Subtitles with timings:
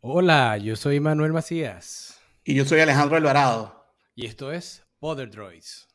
[0.00, 2.20] Hola, yo soy Manuel Macías.
[2.44, 3.86] Y yo soy Alejandro Alvarado.
[4.14, 5.88] Y esto es Poder Droids.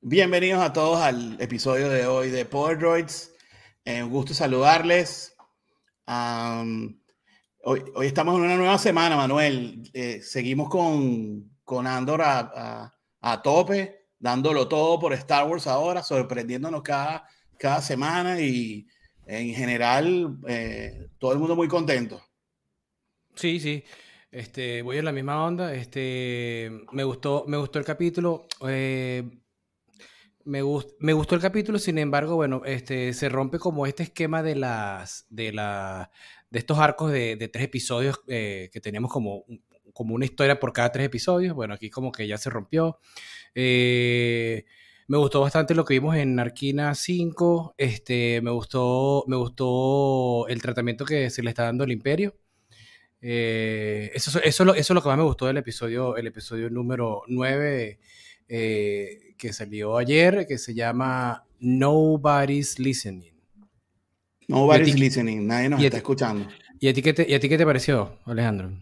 [0.00, 3.34] Bienvenidos a todos al episodio de hoy de Poder Droids.
[3.84, 5.34] Eh, un gusto saludarles.
[7.64, 9.90] hoy, estamos en una nueva semana, Manuel.
[9.92, 12.94] Eh, seguimos con, con Andor a,
[13.42, 17.26] tope, dándolo todo por Star Wars ahora, sorprendiéndonos cada,
[17.58, 18.86] cada semana y
[19.26, 22.22] en general eh, todo el mundo muy contento.
[23.34, 23.84] Sí, sí.
[24.30, 25.74] Este, voy en la misma onda.
[25.74, 28.46] Este, me gustó, me gustó el capítulo.
[28.66, 29.22] Eh,
[30.44, 30.60] me,
[30.98, 35.26] me gustó el capítulo, sin embargo, bueno, este, se rompe como este esquema de las,
[35.30, 36.10] de la,
[36.50, 39.44] de estos arcos de, tres episodios eh, que teníamos como,
[39.92, 41.54] como una historia por cada tres episodios.
[41.54, 42.98] Bueno, aquí como que ya se rompió.
[43.54, 44.64] Eh,
[45.08, 47.74] me gustó bastante lo que vimos en Arquina 5.
[47.76, 52.34] Este, me gustó, me gustó el tratamiento que se le está dando al Imperio.
[53.24, 58.00] Eh, eso, eso, es lo que más me gustó del episodio, el episodio número 9
[58.48, 63.32] eh, que salió ayer, que se llama Nobody's Listening.
[64.48, 66.48] Nobody's Listening, nadie nos está escuchando.
[66.80, 68.72] ¿y a, ti qué te, ¿Y a ti qué te pareció, Alejandro?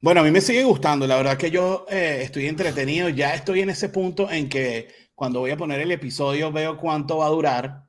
[0.00, 3.60] Bueno, a mí me sigue gustando, la verdad que yo eh, estoy entretenido, ya estoy
[3.60, 7.30] en ese punto en que cuando voy a poner el episodio veo cuánto va a
[7.30, 7.84] durar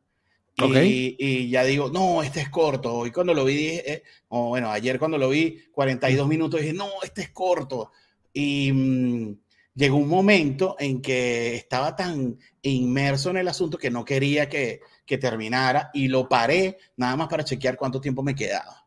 [0.56, 2.94] y, ya digo, no, este es corto.
[2.94, 6.88] Hoy cuando lo vi, eh, o bueno, ayer cuando lo vi, 42 minutos, dije, no,
[7.04, 7.92] este es corto.
[8.32, 9.38] Y mm,
[9.76, 14.82] llegó un momento en que estaba tan inmerso en el asunto que no quería que,
[15.06, 18.86] que terminara y lo paré nada más para chequear cuánto tiempo me quedaba.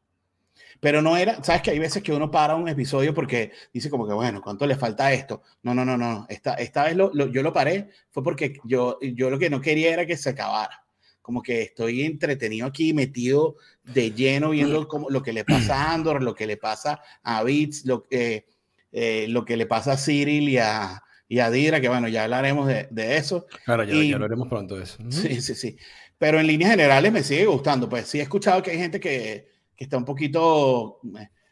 [0.78, 4.06] Pero no era, sabes que hay veces que uno para un episodio porque dice como
[4.06, 5.42] que, bueno, ¿cuánto le falta a esto?
[5.62, 6.26] No, no, no, no.
[6.28, 9.92] Esta, esta vez lo, yo lo paré fue porque yo, yo lo que no quería
[9.92, 10.85] era que se acabara
[11.26, 15.92] como que estoy entretenido aquí, metido de lleno viendo como, lo que le pasa a
[15.92, 18.46] Andor, lo que le pasa a Beats, lo, eh,
[18.92, 22.22] eh, lo que le pasa a Cyril y a, y a Dira, que bueno, ya
[22.22, 23.44] hablaremos de, de eso.
[23.64, 24.98] Claro, ya, ya, hablaremos pronto de eso.
[25.08, 25.76] Sí, sí, sí.
[26.16, 27.88] Pero en líneas generales me sigue gustando.
[27.88, 31.00] Pues sí he escuchado que hay gente que, que está un poquito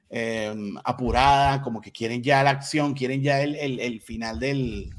[0.09, 4.95] eh, apurada, como que quieren ya la acción, quieren ya el, el, el final del,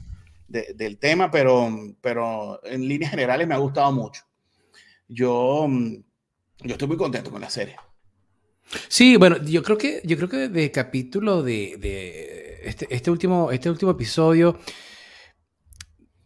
[0.50, 1.72] del tema, pero,
[2.02, 4.22] pero en líneas generales me ha gustado mucho
[5.08, 5.96] yo, mm,
[6.64, 7.76] yo estoy muy contento con la serie.
[8.88, 13.52] Sí, bueno, yo creo que, yo creo que de capítulo de, de este, este, último,
[13.52, 14.60] este último episodio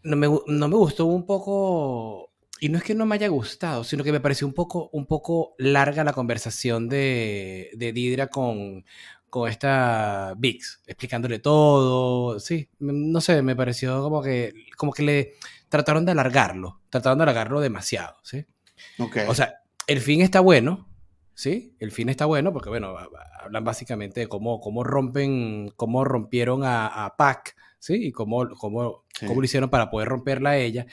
[0.03, 2.31] no me, no me, gustó un poco,
[2.61, 5.05] y no es que no me haya gustado, sino que me pareció un poco, un
[5.05, 8.85] poco larga la conversación de, de Didra con,
[9.29, 15.33] con esta Vix, explicándole todo, sí, no sé, me pareció como que, como que le
[15.67, 18.45] trataron de alargarlo, trataron de alargarlo demasiado, ¿sí?
[19.27, 20.87] O sea, el fin está bueno,
[21.33, 21.75] ¿sí?
[21.79, 22.95] El fin está bueno porque, bueno,
[23.41, 28.07] hablan básicamente de cómo, cómo rompen, cómo rompieron a, a Pac, ¿sí?
[28.07, 30.85] Y cómo, cómo, cómo lo hicieron para poder romperla a ella.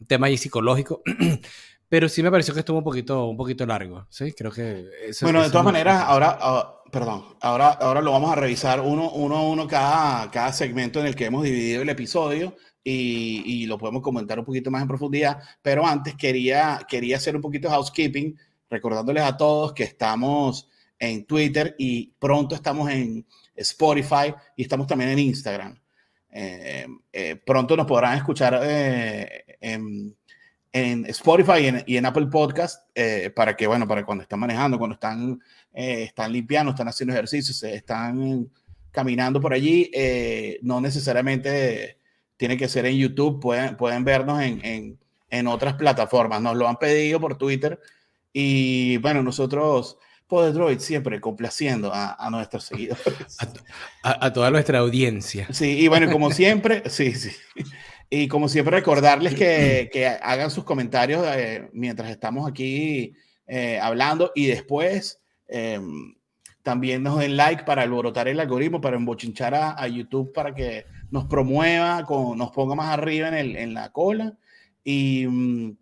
[0.00, 1.02] Un tema ahí psicológico.
[1.88, 4.32] Pero sí me pareció que estuvo un poquito, un poquito largo, ¿sí?
[4.32, 4.84] Creo que...
[5.22, 9.36] bueno, de todas maneras, ahora, ah, perdón, ahora, ahora lo vamos a revisar uno, uno
[9.36, 14.02] a uno cada, cada segmento en el que hemos dividido el episodio y, lo podemos
[14.02, 18.38] comentar un poquito más en profundidad, pero antes quería, quería hacer un poquito de housekeeping,
[18.68, 23.26] recordándoles a todos que estamos en Twitter y pronto estamos en
[23.56, 25.78] Spotify y estamos también en Instagram.
[26.30, 30.14] Eh, eh, pronto nos podrán escuchar eh, en,
[30.72, 32.88] en, Spotify y en, Apple Podcast
[33.34, 35.40] para que, bueno, para cuando están manejando, cuando están,
[35.72, 38.50] están limpiando, están haciendo ejercicios, están
[38.90, 39.90] caminando por allí,
[40.62, 41.98] no necesariamente
[42.36, 44.98] tiene que ser en YouTube, pueden, pueden vernos en,
[45.30, 47.80] en, otras plataformas, nos lo han pedido por Twitter
[48.32, 53.36] y bueno, nosotros, Podedroid, siempre complaciendo a, a nuestros seguidores.
[54.02, 55.46] A, toda nuestra audiencia.
[55.50, 57.30] Sí, y bueno, como siempre, sí, sí.
[58.10, 63.14] Y como siempre, recordarles que, que hagan sus comentarios eh, mientras estamos aquí
[63.46, 66.14] eh, hablando y después em,
[66.64, 70.86] también nos den like para alborotar el algoritmo, para embochinchar a, a YouTube para que
[71.10, 74.36] nos promueva, con, nos ponga más arriba en, el, en la cola.
[74.82, 75.76] Y, mm,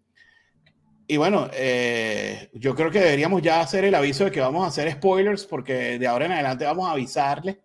[1.06, 4.68] y bueno, eh, yo creo que deberíamos ya hacer el aviso de que vamos a
[4.68, 7.58] hacer spoilers, porque de ahora en adelante vamos a avisarles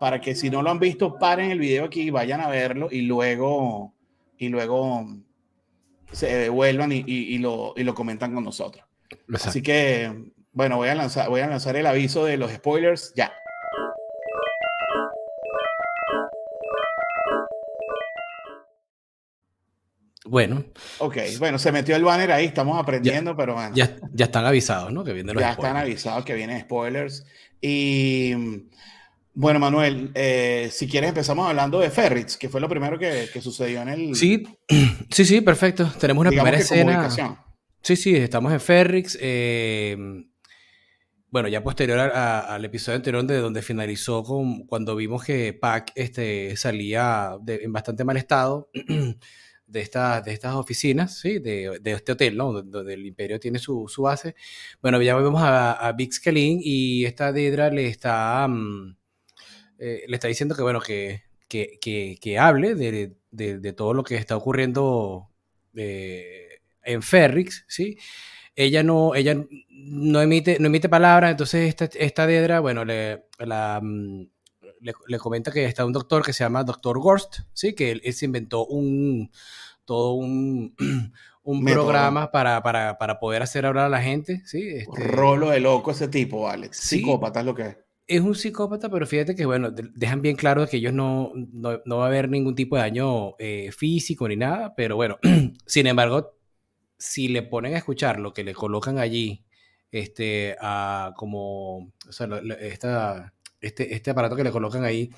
[0.00, 2.88] para que si no lo han visto, paren el video aquí y vayan a verlo
[2.90, 3.92] y luego,
[4.38, 5.06] y luego
[6.10, 8.84] se vuelvan y, y, lo, y lo comentan con nosotros.
[9.34, 13.32] Así que, bueno, voy a, lanzar, voy a lanzar el aviso de los spoilers ya.
[20.24, 20.64] Bueno.
[20.98, 23.74] Ok, bueno, se metió el banner ahí, estamos aprendiendo, pero bueno.
[23.74, 25.04] Ya, ya están avisados, ¿no?
[25.04, 27.26] Que vienen los Ya están avisados que vienen spoilers.
[27.60, 28.34] Y
[29.34, 33.40] bueno, Manuel, eh, si quieres empezamos hablando de Ferrix, que fue lo primero que, que
[33.40, 34.14] sucedió en el...
[34.14, 34.44] Sí,
[35.10, 35.90] sí, sí, perfecto.
[35.98, 37.08] Tenemos una primera escena.
[37.82, 39.18] Sí, sí, estamos en Ferrix.
[39.20, 39.96] Eh,
[41.32, 46.54] bueno, ya posterior al episodio anterior de donde finalizó con, cuando vimos que Pac este,
[46.58, 48.68] salía en bastante mal estado
[49.66, 51.38] de, estas de estas oficinas, ¿sí?
[51.38, 52.52] de, de, este hotel, ¿no?
[52.62, 54.34] donde el imperio tiene su, su base.
[54.82, 58.94] Bueno, ya vemos a, a Big y esta Dedra le está, mm,
[59.78, 64.04] eh, le está diciendo que, bueno, que, que, que, que hable de, de, todo lo
[64.04, 65.30] que está ocurriendo
[65.74, 67.96] eh, en Ferrix, ¿sí?
[68.56, 69.36] Ella no, ella
[69.70, 74.22] no emite, no emite palabras, entonces esta, esta Dedra, bueno, le, mm,
[74.80, 77.74] le, comenta que está un doctor que se llama Doctor Gorst, ¿sí?
[77.74, 79.30] Que él, se inventó un,
[79.84, 80.74] todo un,
[81.42, 84.68] un programa para, para, para, poder hacer hablar a la gente, ¿sí?
[84.68, 86.78] Este, Rolo de loco ese tipo, Alex.
[86.78, 87.76] Psicópata es lo que es.
[88.08, 91.98] Es un psicópata, pero fíjate que, bueno, dejan bien claro que ellos no, no, no
[91.98, 95.18] va a haber ningún tipo de daño eh, físico ni nada, pero bueno,
[95.66, 96.34] sin embargo,
[97.02, 99.44] si le ponen a escuchar lo que le colocan allí,
[99.90, 102.28] este, a como, o sea,
[102.60, 105.10] esta, este, este aparato que le colocan ahí,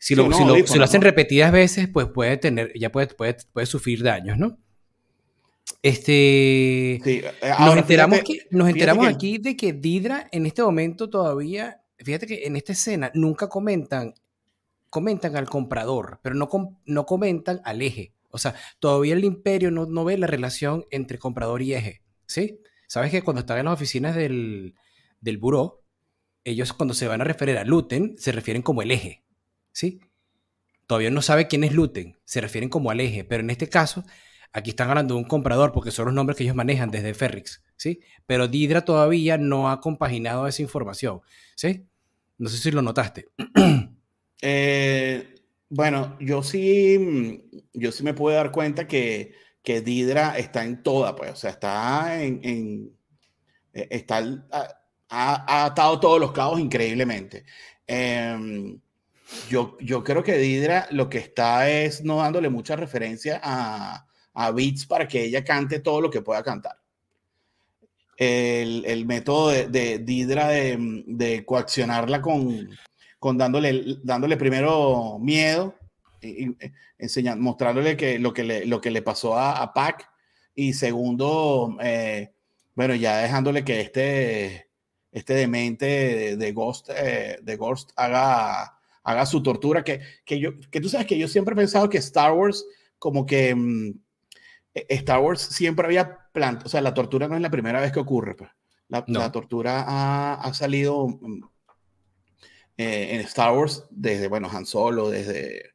[0.00, 3.36] si lo, si lo, si lo hacen repetidas veces, pues puede tener, ya puede, puede,
[3.52, 4.58] puede sufrir daños, ¿no?
[5.80, 11.82] Este, eh, nos enteramos, que, nos enteramos aquí de que Didra en este momento todavía,
[11.98, 14.14] fíjate que en esta escena nunca comentan,
[14.90, 16.48] comentan al comprador, pero no,
[16.84, 18.12] no comentan al eje.
[18.32, 22.58] O sea, todavía el imperio no, ve la relación entre comprador y eje, ¿sí?
[22.88, 24.74] Sabes que cuando están en las oficinas del,
[25.20, 25.84] del buró,
[26.42, 29.22] ellos cuando se van a referir a Luten, se refieren como el eje,
[29.70, 30.00] ¿sí?
[30.86, 34.02] Todavía no sabe quién es Luten, se refieren como al eje, pero en este caso,
[34.52, 37.62] aquí están hablando de un comprador porque son los nombres que ellos manejan desde Ferrix,
[37.76, 38.00] ¿sí?
[38.26, 41.20] Pero Didra todavía no ha compaginado esa información,
[41.54, 41.86] ¿sí?
[42.38, 43.28] No sé si lo notaste.
[44.44, 45.31] Eh,
[45.74, 50.82] bueno, yo sí, mm, yo sí me puedo dar cuenta que, que Didra está en
[50.82, 52.98] toda, pues, o sea, está en, en
[53.72, 54.22] e, está,
[55.08, 57.46] ha, atado todos los cabos increíblemente.
[57.86, 58.78] Em,
[59.48, 64.50] yo, yo creo que Didra lo que está es no dándole mucha referencia a, a
[64.50, 66.76] Beats para que ella cante todo lo que pueda cantar.
[68.18, 70.76] El, el método de, de Didra de,
[71.06, 72.68] de coaccionarla con,
[73.22, 75.76] con dándole, dándole primero miedo,
[76.20, 76.56] y,
[76.98, 80.10] enseñando, mostrándole que lo que le, lo que le pasó a, a Pac,
[80.56, 82.32] y segundo, eh,
[82.74, 84.70] bueno, ya dejándole que este,
[85.12, 90.80] este demente de, Ghost, eh, de Ghost haga, haga su tortura, que, que, yo, que
[90.80, 92.66] tú sabes que yo siempre he pensado que Star Wars,
[92.98, 94.00] como que mm,
[94.74, 97.92] e, Star Wars siempre había plantado, o sea, la tortura no es la primera vez
[97.92, 98.50] que ocurre, pues.
[98.88, 101.51] La, la tortura ha, ha salido mm,
[102.82, 105.72] eh, en Star Wars, desde, bueno, Han Solo, desde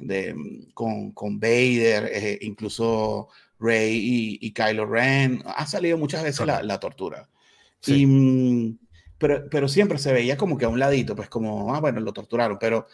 [0.00, 0.34] de,
[0.74, 3.28] con, con Vader, eh, incluso
[3.58, 7.28] Rey y, Kylo Ren, ha salido muchas veces la, la, tortura.
[7.80, 8.06] Sí.
[8.06, 8.78] Mm,
[9.18, 12.12] pero, pero siempre se veía como que a un ladito, pues como, ah, bueno, lo
[12.12, 12.86] torturaron, pero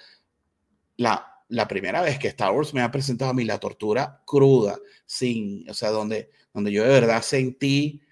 [0.97, 4.79] la, la primera vez que Star Wars me ha presentado a mí la tortura cruda,
[5.05, 8.03] sin, o sea, donde, donde yo de verdad sentí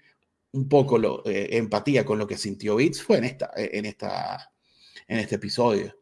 [0.51, 4.53] un poco lo, eh, empatía con lo que sintió Beats fue en esta, en esta
[5.07, 5.95] en este episodio.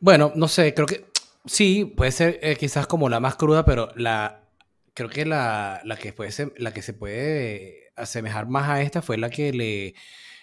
[0.00, 1.06] Bueno, no sé, creo que
[1.44, 4.48] sí, puede ser eh, quizás como la más cruda, pero la
[4.94, 9.02] creo que la, la que puede ser, la que se puede asemejar más a esta
[9.02, 9.94] fue la que le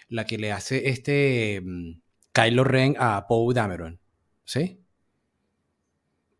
[0.08, 2.00] la que le hace este um,
[2.32, 4.00] Kylo Ren a Poe Dameron.
[4.44, 4.80] ¿Sí?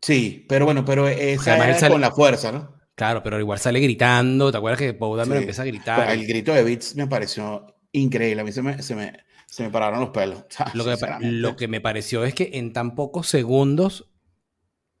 [0.01, 2.79] Sí, pero bueno, pero esa es con la fuerza, ¿no?
[2.95, 4.51] Claro, pero igual sale gritando.
[4.51, 6.09] ¿Te acuerdas que Poe Dameron empieza a gritar?
[6.11, 8.41] el grito de Beats me pareció increíble.
[8.41, 9.13] A mí se me, se me,
[9.49, 10.45] se me pararon los pelos.
[10.75, 14.11] Lo que, lo que me pareció es que en tan pocos segundos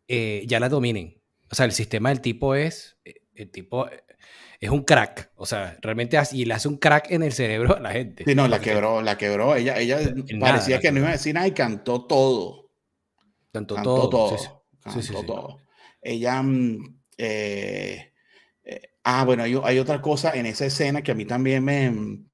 [0.07, 1.21] eh, ya la dominen.
[1.51, 2.97] O sea, el sistema del tipo es.
[3.05, 4.03] Eh, el tipo eh,
[4.59, 5.31] es un crack.
[5.35, 8.23] O sea, realmente y le hace un crack en el cerebro a la gente.
[8.25, 9.55] Sí, no, la quebró, la quebró.
[9.55, 9.99] Ella, ella
[10.39, 12.71] parecía que no iba a decir nada y cantó todo.
[13.53, 14.09] Cantó, todo.
[14.09, 14.65] todo.
[14.81, 15.57] Cantó todo.
[16.01, 16.41] Ella.
[16.41, 17.01] Mm,
[19.03, 22.28] ah, bueno, hay, hay, otra cosa en esa escena que a mí también me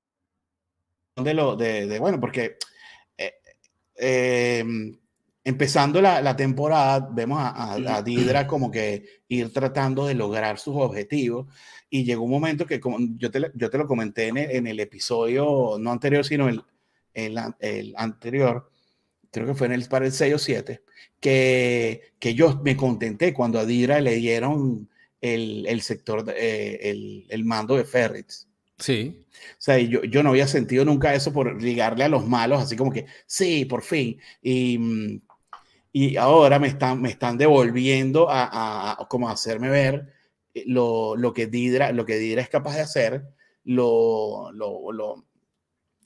[1.23, 2.57] de lo de, bueno, porque
[3.17, 3.33] eh,
[3.95, 4.97] em,
[5.43, 11.47] empezando la, temporada, vemos a, a, Didra como que ir tratando de lograr sus objetivos.
[11.89, 15.77] Y llegó un momento que, como yo te, yo te lo comenté en el, episodio,
[15.79, 16.63] no anterior, sino el,
[17.13, 18.69] el, anterior,
[19.31, 20.83] creo que fue en el, para el 6 o 7,
[21.19, 24.89] que, que yo me contenté cuando a Didra le dieron
[25.21, 28.49] el, el sector, eh, el, el, mando de Ferrets.
[28.77, 29.25] Sí.
[29.51, 32.75] O sea, yo, yo no había sentido nunca eso por ligarle a los malos, así
[32.75, 34.19] como que, sí, por fin.
[34.41, 35.21] Y, mm,
[35.93, 40.13] y ahora me están, me están devolviendo a, a, como hacerme ver
[40.65, 43.25] lo, lo, que Didra, lo que Didra es capaz de hacer,
[43.63, 45.25] lo, lo, lo,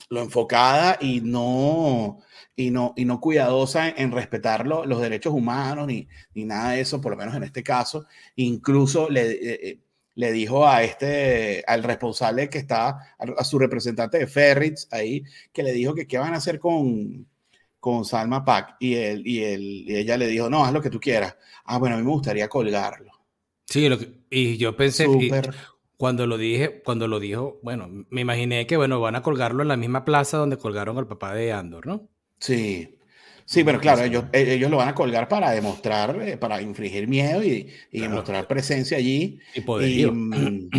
[0.08, 2.20] lo enfocada y no,
[2.56, 7.00] y no, y no cuidadosa en, respetar los derechos humanos ni, ni, nada de eso,
[7.00, 8.06] por lo menos en este caso.
[8.36, 9.80] Incluso le, eh, eh,
[10.14, 15.62] le dijo a este, al responsable que está, a, su representante de Ferrits ahí, que
[15.62, 17.26] le dijo que qué van a hacer con,
[17.78, 18.76] con Salma Pack.
[18.80, 21.36] Y, él, y, él, y ella le dijo, no, haz lo que tú quieras.
[21.64, 23.12] Ah, bueno, a mí me gustaría colgarlo.
[23.66, 23.98] Sí, lo
[24.28, 25.06] y yo pensé,
[25.96, 29.68] cuando lo dije, cuando lo dijo, bueno, me imaginé que, bueno, van a colgarlo en
[29.68, 32.08] la misma plaza donde colgaron al papá de Andor, ¿no?
[32.38, 32.99] Sí.
[33.50, 37.08] Sí, pero claro, ellos, e, ellos lo van a colgar para demostrar, eh, para infligir
[37.08, 39.40] miedo y, y demostrar presencia allí.
[39.56, 40.12] Y poderío.
[40.14, 40.70] Mm,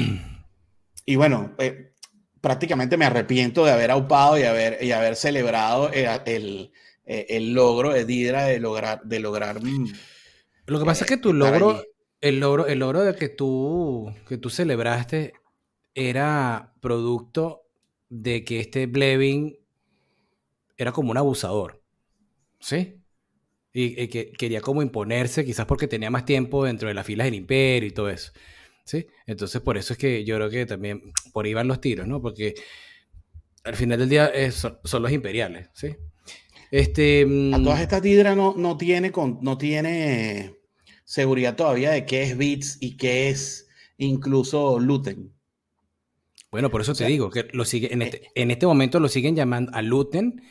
[1.05, 1.91] y, bueno, eh,
[2.39, 6.71] prácticamente me arrepiento de haber aupado y haber, y haber celebrado el,
[7.03, 9.01] el, logro de Didra de lograr.
[9.03, 9.91] De lograr mm,
[10.67, 11.83] lo que pasa es que tu logro,
[12.21, 15.33] el logro, el logro de que tú, que tú celebraste
[15.93, 17.63] era producto
[18.07, 19.57] de que este Blevin
[20.77, 21.80] era como un abusador.
[22.61, 22.95] ¿Sí?
[23.73, 27.35] Y, que quería como imponerse, quizás porque tenía más tiempo dentro de las filas del
[27.35, 28.31] imperio y todo eso.
[28.85, 29.07] ¿Sí?
[29.25, 32.21] Entonces, por eso es que yo creo que también por ahí van los tiros, ¿no?
[32.21, 32.55] Porque
[33.63, 35.95] al final del día son, los imperiales, ¿sí?
[36.71, 37.21] Este,
[37.53, 40.55] a todas mm, estas Tidra no, no tiene, no tiene
[41.03, 45.33] seguridad todavía de qué es Bits y qué es incluso Luten.
[46.49, 49.35] Bueno, por eso te digo que lo sigue, en, este, en este momento lo siguen
[49.35, 50.41] llamando a Luten,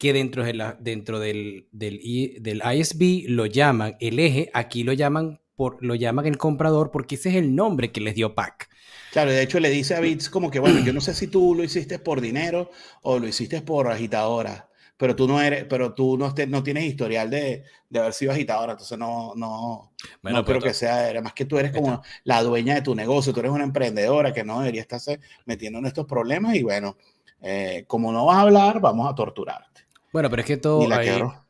[0.00, 2.00] que dentro, de la, dentro del, del,
[2.40, 7.16] del, ISB lo llaman el eje, aquí lo llaman, por, lo llaman el comprador porque
[7.16, 8.70] ese es el nombre que les dio PAC.
[9.12, 11.54] Claro, de hecho le dice a Bits como que, bueno, yo no sé si tú
[11.54, 12.70] lo hiciste por dinero
[13.02, 17.30] o lo hiciste por agitadora pero tú no eres, pero tú no, no tienes historial
[17.30, 21.58] de, de, haber sido agitadora, entonces no, no, no creo que sea, además que tú
[21.58, 25.18] eres como la dueña de tu negocio, tú eres una emprendedora que no debería estarse
[25.46, 26.98] metiendo en estos problemas y bueno,
[27.40, 29.89] eh, como no vas a hablar, vamos a torturarte.
[30.12, 30.88] Bueno, pero es que todo,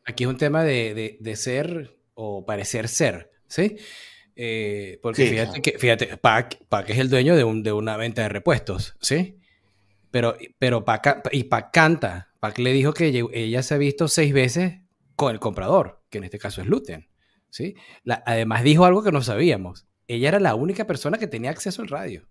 [0.05, 3.77] aquí es un tema de, de, de, ser o parecer ser, ¿sí?
[4.37, 8.29] Eh, porque fíjate que, fíjate, Pac, es el dueño de, un, de una venta de
[8.29, 9.39] repuestos, ¿sí?
[10.11, 14.33] Pero, pero Pac, y Pac canta, Pac le dijo que ella se ha visto seis
[14.33, 14.81] veces
[15.17, 17.11] con el comprador, que en este caso es Luten.
[17.51, 17.75] ¿sí?
[18.25, 19.87] además dijo algo que no sabíamos.
[20.09, 22.27] Ella era la única persona que tenía acceso al radio.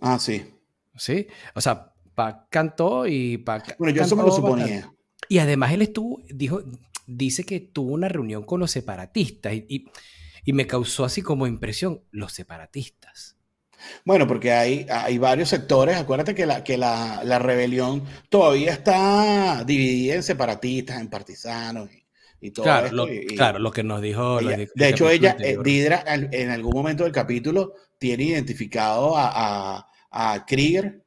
[0.00, 0.54] Ah, sí.
[0.96, 1.26] Sí.
[1.54, 3.76] O sea, Pac cantó y Pac.
[3.78, 4.92] Bueno, yo eso me lo suponía.
[5.28, 6.62] Y además él estuvo, dijo,
[7.06, 9.86] dice que tuvo una reunión con los separatistas y,
[10.44, 13.36] y me causó así como impresión, los separatistas.
[14.04, 15.96] Bueno, porque hay, hay varios sectores.
[15.96, 21.88] Acuérdate que, la, que la, la rebelión todavía está dividida en separatistas, en partisanos
[22.40, 24.40] y, todo claro, Lo, claro, lo que nos dijo.
[24.40, 30.44] de hecho, ella, eh, Didra, en algún momento del capítulo, tiene identificado a, a, a
[30.44, 31.04] Krieger.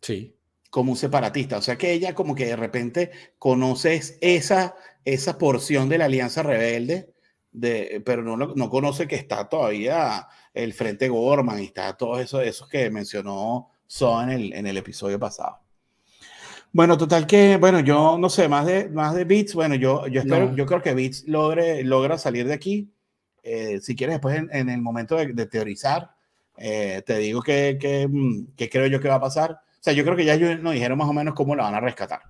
[0.00, 0.34] Sí.
[0.72, 1.58] Como un separatista.
[1.58, 4.74] O sea que ella, como que de repente conoce esa,
[5.04, 7.12] esa porción de la Alianza Rebelde,
[7.52, 12.42] de, pero no, no conoce que está todavía el Frente Gorman y está todos esos,
[12.44, 15.58] esos que mencionó Son en el, en el episodio pasado.
[16.72, 20.22] Bueno, total que, bueno, yo no sé, más de, más de Beats, bueno, yo, yo
[20.22, 22.90] espero, yo creo que Beats logre, logra salir de aquí.
[23.42, 26.12] Eh, si quieres, después en, el momento de, teorizar,
[26.56, 29.60] eh, te digo que, que, mm, que, creo yo que va a pasar.
[29.82, 31.74] O sea, yo creo que ya ellos nos dijeron más o menos cómo la van
[31.74, 32.22] a rescatar.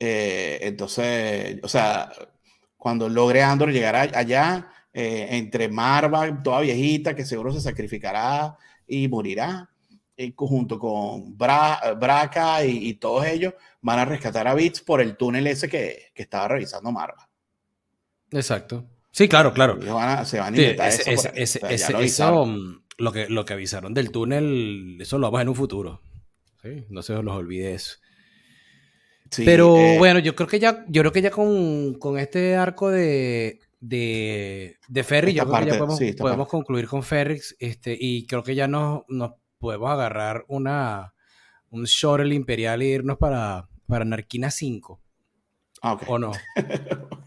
[0.00, 2.10] Eh, entonces, o sea,
[2.78, 8.56] cuando logre Andor llegar allá, eh, entre Marva, toda viejita, que seguro se sacrificará
[8.86, 9.68] y morirá,
[10.16, 15.18] y junto con Bra Braca y, todos ellos, van a rescatar a Bits por el
[15.18, 17.28] túnel ese que, que estaba revisando Marva.
[18.30, 18.86] Exacto.
[19.12, 19.78] Sí, claro, claro.
[20.24, 22.46] se van a inventar eso.
[22.98, 26.02] Lo, que, lo que avisaron del túnel, eso lo vamos en un futuro.
[26.62, 26.84] ¿sí?
[26.90, 27.96] No se los olvide eso.
[29.36, 32.90] Pero eh, bueno, yo creo que ya, yo creo que ya con, con este arco
[32.90, 35.64] de, de, de Ferry, yo creo
[35.98, 40.44] que ya podemos, concluir con Ferrix este, y creo que ya nos, nos podemos agarrar
[40.48, 41.14] una,
[41.70, 45.00] un shuttle imperial e irnos para, para Narquina 5.
[45.82, 46.32] Ah, ¿O no?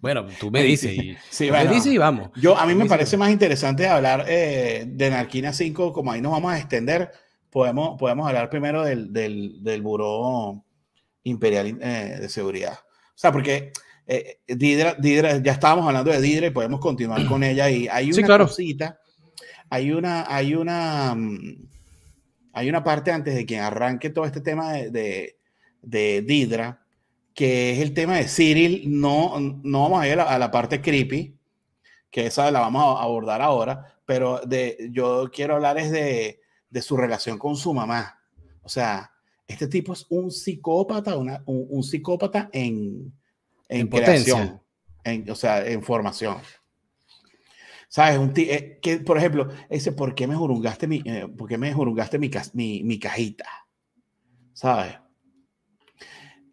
[0.00, 2.30] bueno, tú me dices y, sí, me dices y vamos.
[2.36, 6.32] Yo, a mí me parece más interesante hablar eh, de Narquina 5, como ahí nos
[6.32, 7.10] vamos a extender,
[7.50, 10.64] podemos, podemos hablar primero del, del, del Buró
[11.24, 12.74] Imperial eh, de Seguridad.
[12.74, 13.72] O sea, porque
[14.06, 14.96] eh, Didra,
[15.42, 17.68] ya estábamos hablando de Didra y podemos continuar con ella.
[17.70, 19.00] Y hay una cosita,
[19.68, 21.68] hay una, hay una, mm,
[22.54, 25.38] hay una parte antes de que arranque todo este tema de, de,
[25.82, 26.86] de Didra,
[27.38, 28.82] que es el tema de Cyril.
[28.86, 31.38] No, no vamos a ir a la, parte creepy,
[32.10, 36.82] que esa la vamos a abordar ahora, pero de, yo quiero hablar es de, de
[36.82, 38.20] su relación con su mamá.
[38.62, 39.12] O sea,
[39.46, 43.16] este tipo es un psicópata, una, un, psicópata en,
[43.68, 44.60] en, creación,
[45.04, 46.38] en, o sea, en formación.
[47.86, 48.18] ¿Sabes?
[48.18, 51.72] Un eh, que, por ejemplo, ese, ¿por qué me jurungaste mi, eh, ¿por qué me
[51.72, 53.46] jurungaste mi, mi, mi cajita?
[54.54, 54.96] ¿Sabes?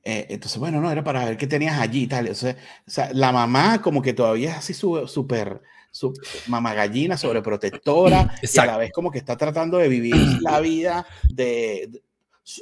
[0.08, 2.30] Eh, entonces, bueno, no, era para ver qué tenías allí y tal.
[2.30, 6.13] O sea, la mamá como que todavía es así súper, su,
[6.46, 11.08] mamá gallina, sobreprotectora, y a la vez como que está tratando de vivir la vida
[11.28, 12.04] de,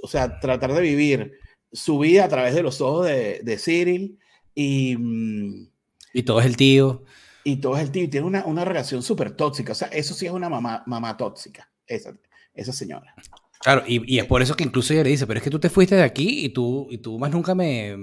[0.01, 1.33] o sea, tratar de vivir
[1.69, 4.19] su vida a través de los ojos de, de Cyril
[4.55, 4.95] y...
[4.97, 5.67] Mm,
[6.13, 7.03] y todo es el tío.
[7.43, 8.03] Y todo es el tío.
[8.03, 9.71] Y tiene una, una relación súper tóxica.
[9.73, 12.13] O sea, eso sí es una mamá, mamá tóxica, esa,
[12.53, 13.15] esa señora.
[13.63, 15.59] Claro, y, y, es por eso que incluso ella le dice, pero es que tú
[15.59, 17.95] te fuiste de aquí y tú, y tú más nunca me...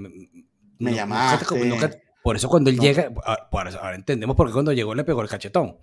[0.78, 1.44] Me, llamaste.
[2.22, 5.28] por eso cuando él llega, ah, ahora, entendemos por qué cuando llegó le pegó el
[5.28, 5.76] cachetón.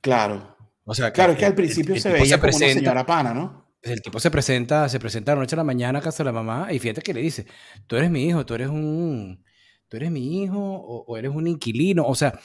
[0.00, 0.56] Claro.
[0.84, 3.64] O sea, claro, es que al principio se veía como una señora pana, ¿no?
[3.84, 6.24] el tipo se presenta, se presenta a la noche a la mañana a casa de
[6.24, 7.46] la mamá y fíjate que le dice,
[7.86, 9.44] tú eres mi hijo, tú eres un,
[9.88, 12.38] tú eres mi hijo o, eres un inquilino, o sea...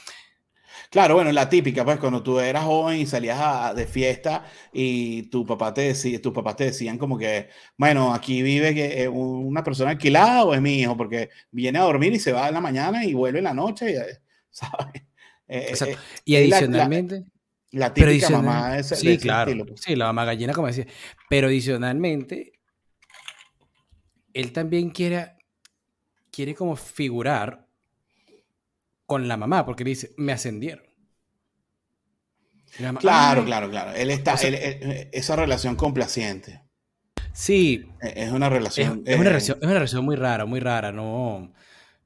[0.90, 5.46] Claro, bueno, la típica, pues cuando tú eras joven y salías de fiesta y tu
[5.46, 9.62] papá te decía, tus papás te decían como que, bueno, aquí vive que, eh, una
[9.62, 12.60] persona alquilada o es mi hijo, porque viene a dormir y se va en la
[12.60, 13.94] mañana y vuelve en la noche,
[14.50, 15.02] ¿sabes?
[15.46, 17.24] Eh, eh, y adicionalmente...
[17.72, 19.64] La típica mamá es Sí, claro.
[19.64, 19.82] Pues.
[19.82, 20.88] Sí, la mamá gallina, como decía.
[21.28, 22.54] Pero adicionalmente,
[24.34, 25.36] él también quiere,
[26.32, 27.69] quiere como figurar
[29.10, 30.84] con la mamá, porque le dice, me ascendieron.
[33.00, 33.92] claro, claro, claro.
[33.92, 36.62] Él está, esa relación complaciente.
[37.32, 37.88] Sí.
[38.00, 39.02] E, es una relación.
[39.04, 39.58] Es, una eh, relación.
[39.58, 41.52] es una relación muy rara, muy rara, ¿no?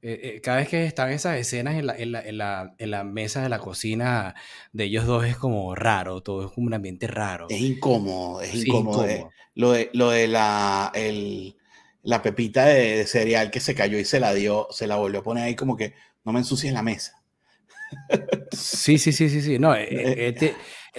[0.01, 2.89] Eh, eh, cada vez que están esas escenas en la, en, la, en, la, en
[2.89, 4.33] la, mesa de la cocina
[4.73, 7.45] de ellos dos es como raro, todo es como un ambiente raro.
[7.51, 9.07] Es incómodo, es incómodo.
[9.07, 11.55] Eh, lo, de, lo de la, el,
[12.01, 15.23] la pepita de, cereal que se cayó y se la dio, se la volvió a
[15.23, 15.93] poner ahí como que
[16.25, 17.21] no me ensucies la mesa.
[18.51, 19.59] Sí, sí, sí, sí, sí.
[19.59, 20.35] No, él,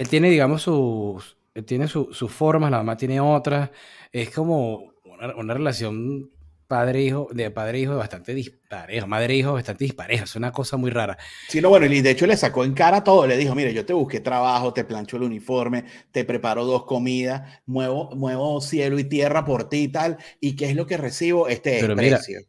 [0.09, 3.69] tiene, digamos, sus, tiene sus formas, la mamá tiene otras.
[4.11, 6.31] Es como una, una relación
[6.67, 11.17] padre-hijo, de padre-hijo bastante disparejo, madre-hijo bastante disparejo, es una cosa muy rara.
[11.47, 13.85] Sí, no, bueno, y de hecho le sacó en cara todo, le dijo, mire, yo
[13.85, 19.05] te busqué trabajo, te plancho el uniforme, te preparo dos comidas, muevo, muevo cielo y
[19.05, 21.47] tierra por ti y tal, y ¿qué es lo que recibo?
[21.47, 22.41] Este Pero precio.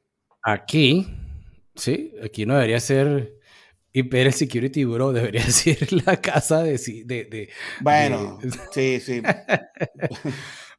[0.42, 1.06] aquí,
[1.78, 3.38] sí, aquí no debería ser
[3.92, 6.78] Imperial Security Bureau, debería ser la casa de...
[7.04, 7.48] de,
[7.80, 8.38] bueno,
[8.72, 9.22] sí, sí.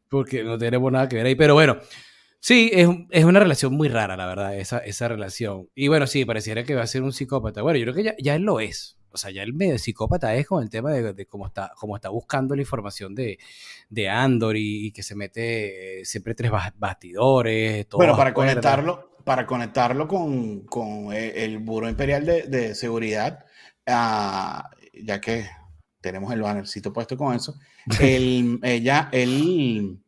[0.10, 1.78] Porque no tenemos nada que ver ahí, pero bueno.
[2.42, 5.68] Sí, es, es, una relación muy rara, la verdad, esa, esa relación.
[5.76, 7.62] Y bueno, sí, pareciera que va a ser un psicópata.
[7.62, 8.98] Bueno, yo creo que ya, ya él lo es.
[9.12, 11.96] O sea, ya el medio psicópata es con el tema de, de cómo, está, cómo
[11.96, 13.40] está buscando la información de,
[13.90, 17.88] de Andor y, que se mete siempre tres bastidores.
[17.92, 23.46] bueno, para conectarlo, para conectarlo con, con el, Buró Imperial de, de Seguridad,
[23.86, 24.64] uh,
[25.04, 25.46] ya que
[26.02, 27.54] tenemos el bannercito puesto con eso,
[28.02, 30.00] el, ella, el,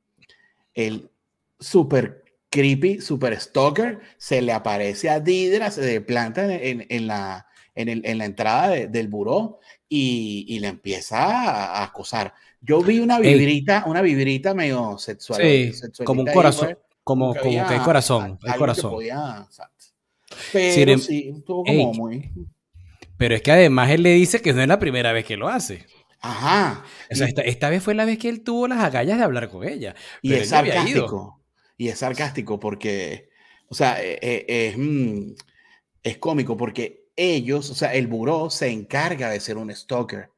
[0.73, 1.11] el
[1.59, 7.89] super creepy, super stalker, se le aparece a Didra, se planta en, en, la, en,
[7.89, 12.33] el, en, la entrada del buró y, y, le empieza a, acosar.
[12.59, 15.43] Yo vi una vibrita, una vibrita medio sexual.
[15.43, 15.71] Sí,
[16.03, 18.95] como un corazón, como, como, que hay corazón, hay corazón.
[20.51, 22.31] pero sí, estuvo como muy...
[23.17, 25.47] Pero es que además él le dice que no es la primera vez que lo
[25.47, 25.85] hace.
[26.21, 26.83] Ajá.
[27.11, 29.49] O sea, esta, esta, vez fue la vez que él tuvo las agallas de hablar
[29.49, 29.95] con ella.
[30.21, 31.41] Y es sarcástico
[31.81, 33.29] y es sarcástico porque,
[33.67, 35.33] o sea, eh, eh, es, mm,
[36.03, 40.29] es cómico porque ellos, o sea, el buró se encarga de ser un stalker.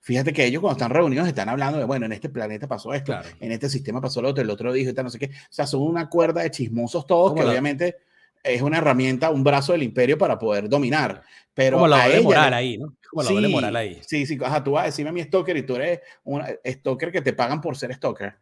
[0.00, 3.14] Fíjate que ellos cuando están reunidos están hablando de, bueno, en este planeta pasó esto,
[3.40, 5.26] en este sistema pasó lo otro, el otro dijo y tal, no sé qué.
[5.26, 7.96] O sea, son una cuerda de chismosos todos que obviamente
[8.42, 11.22] es una herramienta, un brazo del imperio para poder dominar.
[11.54, 12.94] Pero como la doble moral ahí, ¿no?
[13.10, 14.00] Como la sí, moral ahí.
[14.06, 17.10] Sí, sí, ajá, tú vas a decirme a mi stalker y tú eres un stalker
[17.10, 18.36] que te pagan por ser stalker.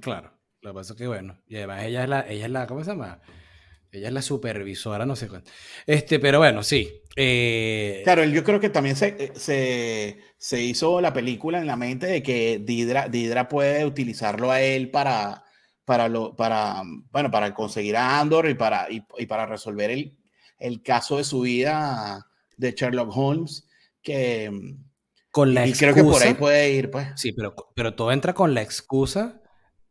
[0.00, 0.32] Claro.
[0.62, 2.82] Lo que pasa es que, bueno, y además ella es la, ella es la, ¿cómo
[2.82, 3.20] se llama?
[3.92, 5.50] Ella es la supervisora, no sé cuánto.
[5.86, 7.02] Este, pero bueno, sí.
[7.18, 12.06] Eh, claro, yo creo que también se, se, se, hizo la película en la mente
[12.06, 15.42] de que Didra, Didra puede utilizarlo a él para,
[15.86, 20.14] para, lo, para, bueno, para conseguir a Andor y para, y, para resolver el,
[20.58, 22.26] el caso de su vida
[22.58, 23.66] de Sherlock Holmes,
[24.02, 24.50] que...
[25.30, 27.08] Con la y creo que por ahí puede ir, pues.
[27.16, 29.42] Sí, pero, pero todo entra con la excusa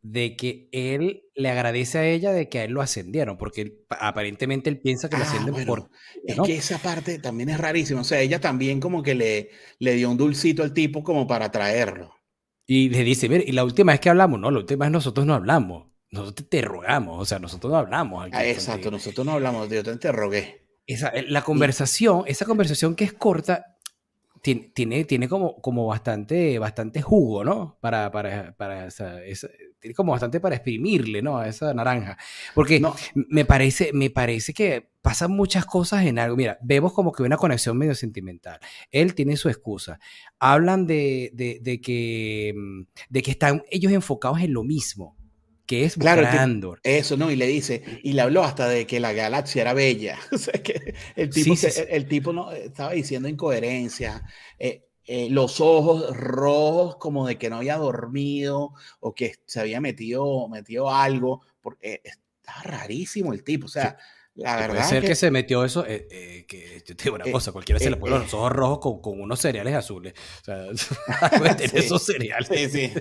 [0.08, 4.70] de que él le agradece a ella de que a él lo ascendieron, porque aparentemente
[4.70, 5.90] él piensa que lo ah, ascienden por...
[6.24, 9.94] Es que esa parte también es rarísima, o sea, ella también como que le, le
[9.94, 12.14] dio un dulcito al tipo como para traerlo.
[12.68, 15.26] Y le dice, mire, y la última vez que hablamos, no, la última vez nosotros
[15.26, 18.28] no hablamos, nosotros te rogamos, o sea, nosotros no hablamos.
[18.32, 20.68] Ah, exacto, nosotros no hablamos, yo te interrogué.
[20.86, 23.75] Esa, eh, la conversación, esa conversación que es corta,
[24.42, 27.78] tiene, tiene, como, como bastante, bastante jugo, ¿no?
[27.80, 29.18] Para, para, para esa,
[29.80, 31.38] tiene como bastante para exprimirle, ¿no?
[31.38, 32.16] A esa naranja.
[32.54, 32.94] Porque no.
[33.14, 36.36] me, parece, me parece que pasan muchas cosas en algo.
[36.36, 38.58] Mira, vemos como que una conexión medio sentimental.
[38.90, 39.98] Él tiene su excusa.
[40.38, 45.15] Hablan de, de, de que, mm, de que están ellos enfocados en lo mismo
[45.66, 46.80] que es claro, Andor.
[46.82, 47.30] Eso, ¿no?
[47.30, 50.18] Y le dice, y le habló hasta de que la galaxia era bella.
[50.32, 51.54] o sea, que el tipo,
[51.88, 54.22] El, tipo no, estaba diciendo incoherencia.
[54.58, 59.80] Eh, eh, los ojos rojos como de que no había dormido o que se había
[59.80, 61.42] metido, metido algo.
[61.60, 63.66] Porque está rarísimo el tipo.
[63.66, 63.98] O sea,
[64.36, 64.76] la verdad.
[64.76, 65.84] Puede ser que, se metió eso.
[65.86, 69.00] Eh, que yo te digo una cosa, cualquiera se le pone los ojos rojos con,
[69.00, 70.14] con, unos cereales azules.
[70.42, 72.72] O sea, tener esos cereales.
[72.72, 72.92] Sí,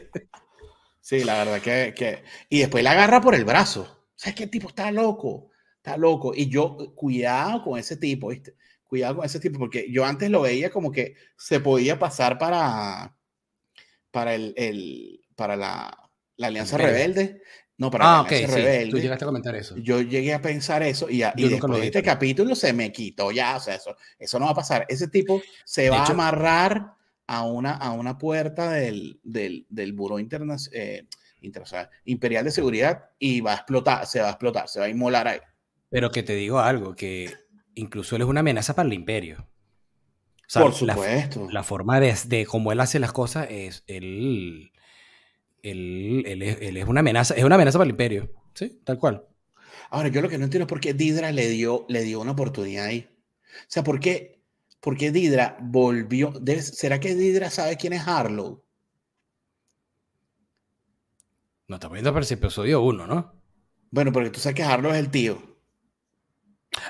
[1.06, 1.20] sí.
[1.20, 2.24] Sí, la verdad que, que...
[2.50, 4.08] Y después la agarra por el brazo.
[4.16, 5.52] ¿Sabes qué tipo está loco?
[5.78, 6.34] Está loco.
[6.36, 8.56] Y yo, cuidado con ese tipo, ¿viste?
[8.84, 13.16] Cuidado con ese tipo, porque yo antes lo veía como que se podía pasar para,
[14.10, 17.42] para, el, el para la, la Alianza Rebelde.
[17.78, 18.92] No, para ah, la Alianza Rebelde.
[18.92, 19.76] Tú llegaste a comentar eso.
[19.78, 23.58] Yo llegué a pensar eso y, y después de este capítulo se me quitó ya.
[23.58, 24.86] O sea, eso, eso no va a pasar.
[24.90, 26.96] Ese tipo se va a amarrar
[27.28, 31.08] a una, a una puerta del, del, del Buró eh,
[31.42, 34.90] Internacional Imperial de Seguridad y va a explotar, se va a explotar, se va a
[34.90, 35.40] inmolar ahí.
[35.90, 37.34] Pero que te digo algo, que
[37.76, 39.48] incluso él es una amenaza para el imperio.
[40.54, 41.48] Por supuesto.
[41.52, 44.72] La, forma de, de, cómo él hace las cosas es, él,
[45.64, 48.80] él, él, es, él, es, una amenaza, es una amenaza para el imperio, ¿sí?
[48.84, 49.26] Tal cual.
[49.90, 52.32] Ahora, yo lo que no entiendo es por qué Didra le dio, le dio una
[52.32, 53.10] oportunidad ahí.
[53.62, 54.35] O sea, ¿por qué
[54.86, 56.32] porque Didra volvió.
[56.62, 58.64] ¿Será que Didra sabe quién es Harlow?
[61.68, 63.34] No, está poniendo para ese episodio 1, ¿no?
[63.90, 65.42] Bueno, porque tú sabes que Harlow es el tío.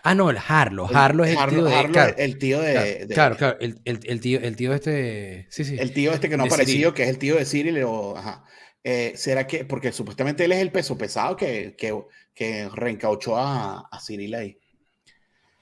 [0.04, 0.90] Ah, no, el Harlow.
[0.94, 1.74] Harlow es el tío de.
[1.74, 3.08] Harlow, el tío de.
[3.14, 5.48] Claro, claro, el, el, tío, el tío este.
[5.50, 5.78] Sí, sí.
[5.80, 7.82] El tío este que no ha aparecido, que es el tío de Cyril.
[7.84, 8.44] O, ajá.
[8.84, 9.64] Eh, ¿Será que.?
[9.64, 11.98] Porque supuestamente él es el peso pesado que, que,
[12.34, 14.60] que reencauchó a, a Cyril ahí.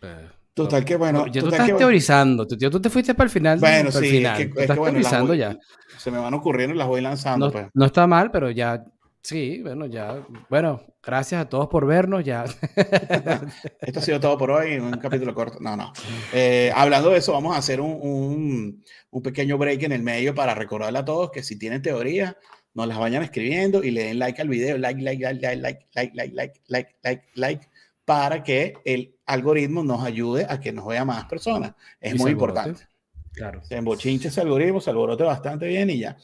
[0.01, 1.25] Eh, Total que bueno.
[1.27, 3.59] Ya tú estás teorizando, tú, tú te fuiste para el final.
[3.59, 4.39] Bueno, sí, final.
[4.39, 5.57] es que, estás teorizando ya.
[5.97, 7.47] Se me van ocurriendo y las voy lanzando.
[7.47, 7.67] No, pues.
[7.73, 8.83] no está mal, pero ya,
[9.23, 10.23] sí, bueno, ya.
[10.49, 12.43] Bueno, gracias a todos por vernos, ya.
[13.81, 15.57] Esto ha sido todo por hoy, un capítulo corto.
[15.59, 15.91] No, no.
[16.31, 20.35] Eh, hablando de eso, vamos a hacer un, un, un, pequeño break en el medio
[20.35, 22.35] para recordarle a todos que si tienen teorías,
[22.75, 25.87] nos las vayan escribiendo y le den like al video, like, like, like, like, like,
[25.95, 27.72] like, like, like, like, like, like
[28.05, 31.73] para que el algoritmo nos ayude a que nos vea más personas.
[31.99, 32.87] Es muy importante.
[33.33, 33.63] Claro.
[33.63, 36.17] Se embochinche ese algoritmo, se alborote bastante bien y ya.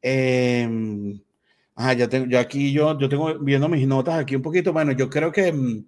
[0.00, 0.68] Eh,
[1.96, 4.72] ya tengo, yo aquí, yo, yo tengo viendo mis notas aquí un poquito.
[4.72, 5.84] Bueno, yo creo que, mm,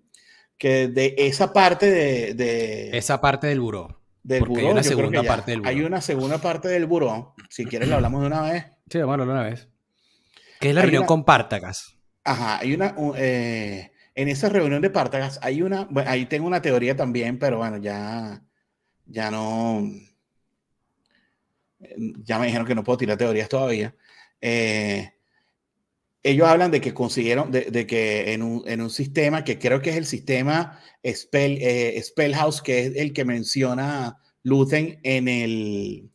[0.57, 4.01] que de esa parte de, de Esa parte del buró.
[4.23, 5.71] Del buró, hay una segunda parte del buró.
[5.71, 7.35] Hay una segunda parte del buró.
[7.49, 8.67] Si quieres, la hablamos de una vez.
[8.91, 9.69] Sí, vamos a de una vez.
[10.61, 11.97] Que es la reunión con Pártagas.
[12.25, 12.95] Ajá, hay una.
[13.17, 17.59] Eh, en esa reunión de Pártagas hay una, bueno, ahí tengo una teoría también, pero
[17.59, 18.42] bueno, ya,
[19.07, 19.88] ya no,
[22.24, 23.94] ya me dijeron que no puedo tirar teorías todavía.
[24.40, 25.12] Eh,
[26.24, 29.90] ellos hablan de que consiguieron, de, que en un, en un, sistema que creo que
[29.90, 36.11] es el sistema Spell, eh, Spellhouse, que es el que menciona Luthen en el,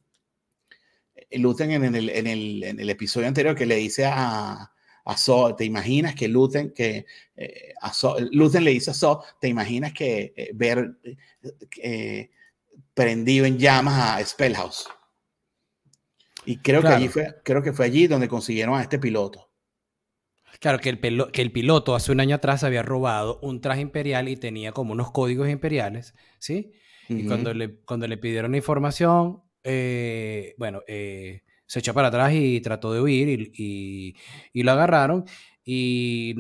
[1.32, 4.73] Luthen en el, en el, en el episodio anterior, que le dice a,
[5.06, 7.92] a So, ¿te imaginas que Luthen, que, eh, a
[8.60, 10.98] le dice a So, ¿te imaginas que eh, ver
[11.82, 12.30] eh,
[12.94, 14.88] prendido en llamas a Spellhouse?
[16.46, 19.50] Y creo, que allí fue, creo que fue allí donde consiguieron a este piloto.
[20.60, 24.30] Claro, que el, que el piloto hace un año atrás había robado un traje imperial
[24.30, 26.74] y tenía como unos códigos imperiales, ¿sí?
[27.10, 29.44] Y cuando le, cuando le pidieron información,
[30.58, 30.82] bueno,
[31.66, 34.16] se echó para atrás y trató de huir y,
[34.54, 35.26] lo agarraron.
[35.66, 36.36] Y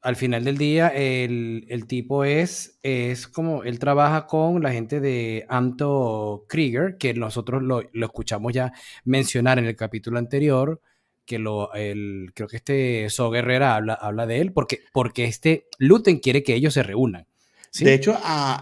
[0.00, 5.46] al final del día, el, tipo es, es como, él trabaja con la gente de
[5.48, 8.72] Anto Krieger, que nosotros lo, escuchamos ya
[9.04, 10.80] mencionar en el capítulo anterior,
[11.24, 15.66] que lo, el, creo que este So Guerrera habla, habla de él, porque, porque este
[15.78, 17.27] Luten quiere que ellos se reúnan.
[17.74, 18.18] De hecho,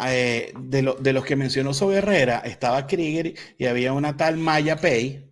[0.08, 5.30] eh, de, los que mencionó sobre Herrera, estaba Krieger y había una tal Maya Pay.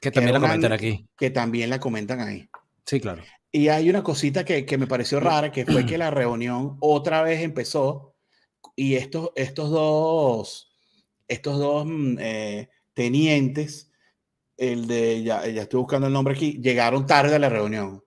[0.00, 1.06] Que también la comentan aquí.
[1.16, 2.48] Que también la comentan ahí.
[2.86, 3.22] Sí, claro.
[3.50, 7.42] Y hay una cosita que, me pareció rara, que fue que la reunión otra vez
[7.42, 8.14] empezó
[8.74, 10.72] y estos, estos dos,
[11.28, 13.90] estos dos mm, eh, tenientes,
[14.56, 18.01] el de, ya, ya estoy buscando el nombre aquí, llegaron tarde a la reunión.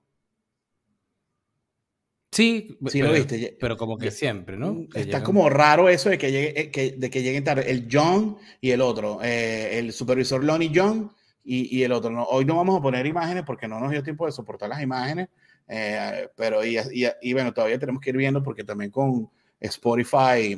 [2.36, 3.58] Sí, sí pero, lo viste.
[3.58, 4.74] Pero como que siempre, ¿no?
[4.74, 7.72] Mm, está como raro eso de que, llegue, eh, que, de que lleguen tarde.
[7.72, 9.20] El John y el otro.
[9.24, 11.14] Eh, el supervisor Lonnie John
[11.46, 12.10] y, y el otro.
[12.10, 14.82] No, hoy no vamos a poner imágenes porque no nos dio tiempo de soportar las
[14.82, 15.30] imágenes.
[15.70, 19.30] Eh, pero y, y, y, bueno, todavía tenemos que ir viendo porque también con
[19.62, 20.58] Spotify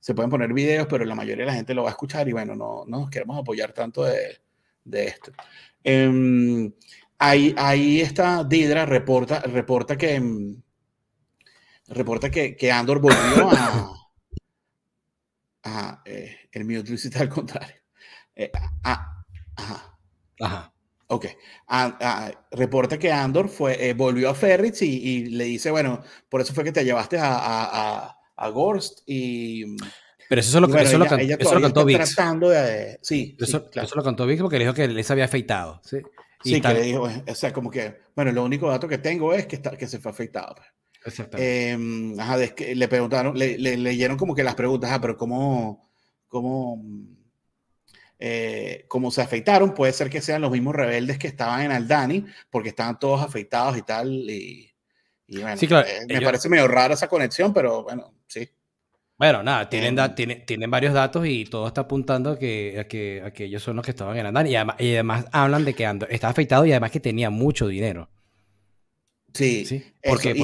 [0.00, 2.32] se pueden poner videos, pero la mayoría de la gente lo va a escuchar y
[2.32, 4.40] bueno, no, no nos queremos apoyar tanto de,
[4.82, 5.30] de esto.
[5.84, 6.72] Eh,
[7.18, 10.18] ahí, ahí está Didra, reporta, reporta que
[11.92, 13.92] reporta que, que Andor volvió a.
[15.64, 17.76] a eh, el mío está al contrario.
[18.34, 18.50] Eh,
[18.82, 19.24] ajá.
[20.40, 20.72] Ajá.
[21.12, 21.26] Ok.
[22.52, 26.64] reporta que Andor fue, eh, volvió a Ferris y, le dice, bueno, por eso fue
[26.64, 29.76] que te llevaste a, a, a Gorst y...
[30.28, 32.14] Pero eso, lo, eso, lo, eso lo cantó Vix.
[32.14, 35.82] Tratando de, sí, eso, eso, lo cantó Vix porque le dijo que les había afeitado.
[35.84, 35.98] Sí,
[36.42, 39.46] sí que le dijo, o sea, como que, bueno, el único dato que tengo es
[39.46, 40.54] que, está, que se fue afeitado.
[41.02, 41.20] Pues.
[41.36, 41.76] Eh,
[42.74, 45.90] le preguntaron, le, leyeron como que las preguntas, ah, pero ¿cómo,
[46.28, 46.80] cómo,
[48.18, 49.74] eh, cómo se afeitaron?
[49.74, 53.76] Puede ser que sean los mismos rebeldes que estaban en Aldani, porque estaban todos afeitados
[53.76, 54.10] y tal.
[54.30, 54.72] Y,
[55.26, 58.48] bueno, eh, me parece medio rara esa conexión, pero bueno, sí.
[59.18, 60.14] Bueno, nada, tienen, em.
[60.14, 63.62] tienen, tienen, varios datos y todo está apuntando a que, a que, a que ellos
[63.62, 64.50] son los que estaban en Aldani.
[64.50, 68.08] Y además, y además hablan de que estaba afeitado y además que tenía mucho dinero.
[69.34, 69.84] Sí, sí.
[70.02, 70.34] Porque,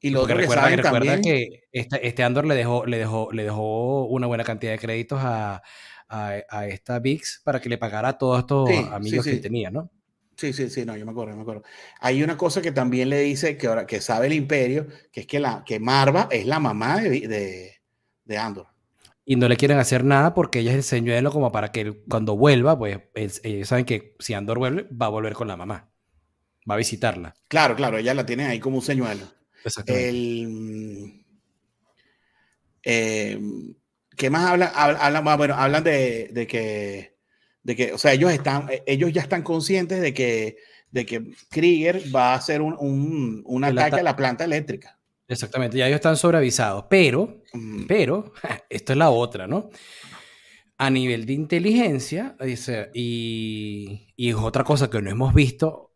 [0.00, 1.20] y lo otro que saben también...
[1.22, 5.18] que este, este, Andor le dejó, le, dejó, le dejó una buena cantidad de créditos
[5.22, 5.62] a,
[6.08, 9.90] a, esta VIX para que le pagara a todos estos amigos que tenía, ¿no?
[10.36, 11.64] Sí, sí, sí, no, yo me acuerdo, me acuerdo.
[12.00, 15.26] Hay una cosa que también le dice que ahora que sabe el imperio, que es
[15.26, 17.76] que, la, que Marva es la mamá de,
[18.24, 18.68] de, Andor.
[19.24, 22.36] Y no le quieren hacer nada porque ella es el señuelo como para que cuando
[22.36, 25.90] vuelva, pues ellos saben que si Andor vuelve, va a volver con la mamá
[26.68, 27.34] va a visitarla.
[27.48, 29.26] Claro, claro, ella la tiene ahí como un señuelo.
[29.86, 31.24] El,
[32.84, 33.38] eh,
[34.16, 34.70] ¿Qué más hablan?
[34.74, 37.16] Hablan, bueno, hablan de, de, que,
[37.62, 40.56] de que, o sea, ellos, están, ellos ya están conscientes de que,
[40.90, 44.98] de que Krieger va a hacer un, un, un ataque a la planta eléctrica.
[45.28, 47.42] Exactamente, ya ellos están sobreavisados, pero,
[47.86, 48.32] pero,
[48.70, 49.70] esto es la otra, ¿no?
[50.78, 55.87] A nivel de inteligencia, dice, y, y es otra cosa que no hemos visto,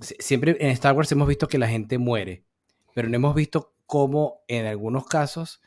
[0.00, 2.44] siempre en Star Wars hemos visto que la gente muere,
[2.94, 5.60] pero no hemos visto cómo en algunos casos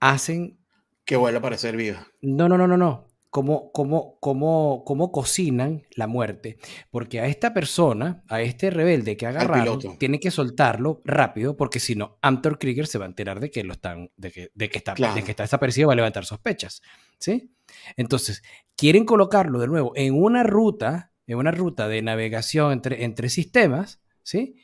[0.00, 0.58] hacen...
[1.04, 2.06] Que vuelva a parecer viva.
[2.20, 3.06] No, no, no, no, no.
[3.30, 6.58] Cómo, cómo, cómo, cómo cocinan la muerte.
[6.90, 11.78] Porque a esta persona, a este rebelde que ha agarrado, tiene que soltarlo rápido, porque
[11.78, 14.68] si no, Antor Krieger se va a enterar de que, lo están, de que, de
[14.70, 16.82] que está, de que está desaparecido, va a levantar sospechas.
[17.18, 17.52] ¿sí?
[17.96, 18.42] Entonces,
[18.74, 24.56] quieren colocarlo de nuevo en una ruta una ruta de navegación entre, entre sistemas, ¿sí?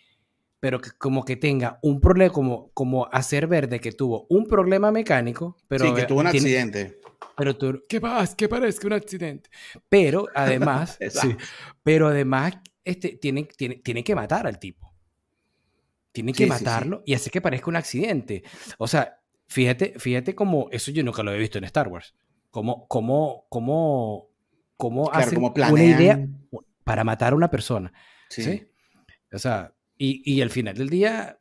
[0.61, 4.47] Pero que como que tenga un problema, como, como hacer ver de que tuvo un
[4.47, 5.87] problema mecánico, pero...
[5.87, 7.01] Sí, que tuvo un accidente.
[7.37, 8.37] Pero tú, ¿qué pasa?
[8.37, 9.51] ¿Qué parece un accidente?
[9.89, 11.37] Pero además, sí,
[11.83, 14.93] pero además, este, tiene, tiene, tiene que matar al tipo.
[16.13, 18.45] Tiene que matarlo y hacer que parezca un accidente.
[18.77, 22.15] O sea, fíjate, fíjate cómo, eso yo nunca lo he visto en Star Wars.
[22.51, 24.32] Como, como, como
[24.83, 26.27] cómo hacer una idea
[26.83, 27.93] para matar a una persona.
[28.29, 28.67] Sí.
[29.33, 31.39] O sea, y, y, al final del día,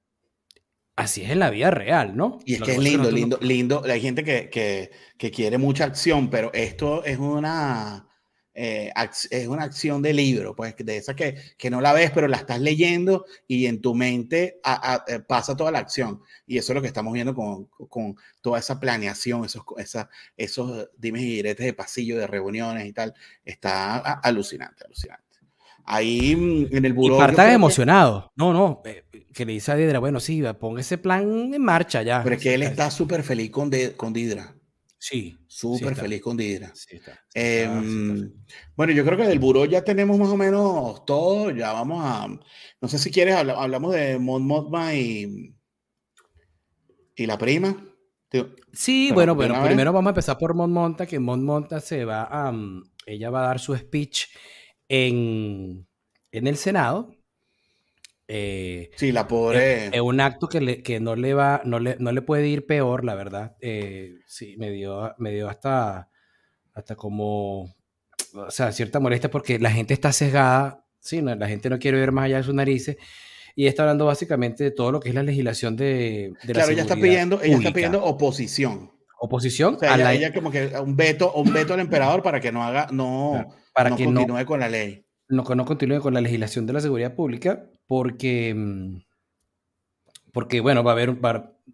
[0.96, 2.38] así es en la vida real, ¿no?
[2.46, 3.82] Y es que es lindo, lindo, lindo.
[3.84, 8.08] Hay gente que, que, que, quiere mucha acción, pero esto es una,
[8.54, 8.92] eh,
[9.30, 12.38] es una acción de libro, pues de esa que, que, no la ves, pero la
[12.38, 14.60] estás leyendo y en tu mente
[15.08, 16.22] eh, pasa toda la acción.
[16.46, 20.90] Y eso es lo que estamos viendo con, con toda esa planeación, esos, esa, esos
[20.98, 23.14] dimes y diretes de pasillo, de reuniones y tal.
[23.46, 25.32] Está alucinante, alucinante.
[25.86, 27.16] Ahí mm, en el buró.
[27.16, 28.32] Y Parta emocionado.
[28.36, 28.82] No, no.
[28.86, 32.22] Eh, que le dice a Didra, bueno, sí, ponga ese plan en marcha ya.
[32.24, 34.54] Pero es que él está súper feliz con, de, con Didra.
[35.02, 35.36] Sí.
[35.48, 36.72] Súper feliz con Didra.
[37.34, 38.32] Em,
[38.76, 41.50] bueno, yo creo que del buró ya tenemos más o menos todo.
[41.50, 42.28] Ya vamos a.
[42.80, 45.56] No sé si quieres, hablamos de Mon Mothma y,
[47.16, 47.84] y la prima.
[48.74, 52.28] Sí, bueno, bueno, primero vamos a empezar por Mon Monta, que Mon Monta se va
[52.30, 52.54] a.
[53.08, 54.28] ella va a dar su speech
[54.88, 55.88] en,
[56.32, 57.12] en el Senado.
[58.34, 59.88] Eh, sí, la pobre.
[59.88, 63.04] Es, un acto que, que no le va, no le, no le puede ir peor,
[63.04, 63.58] la verdad.
[63.60, 66.10] Eh, sí, me dio, me dio hasta,
[66.74, 67.64] hasta como,
[68.34, 72.14] o sea, cierta molestia porque la gente está sesgada, sí, la gente no quiere ver
[72.14, 72.96] más allá de sus narices
[73.54, 76.84] y está hablando básicamente de todo lo que es la legislación de, de claro, ella
[76.84, 78.94] está pidiendo, ella está pidiendo oposición.
[79.20, 80.14] Oposición a ella, la...
[80.14, 83.94] ella, como que un veto, un veto al emperador para que no haga, no, para
[83.94, 85.06] que continúe con la ley.
[85.32, 89.02] No, no continúe con la legislación de la seguridad pública, porque, mm,
[90.32, 91.18] porque bueno, va a haber,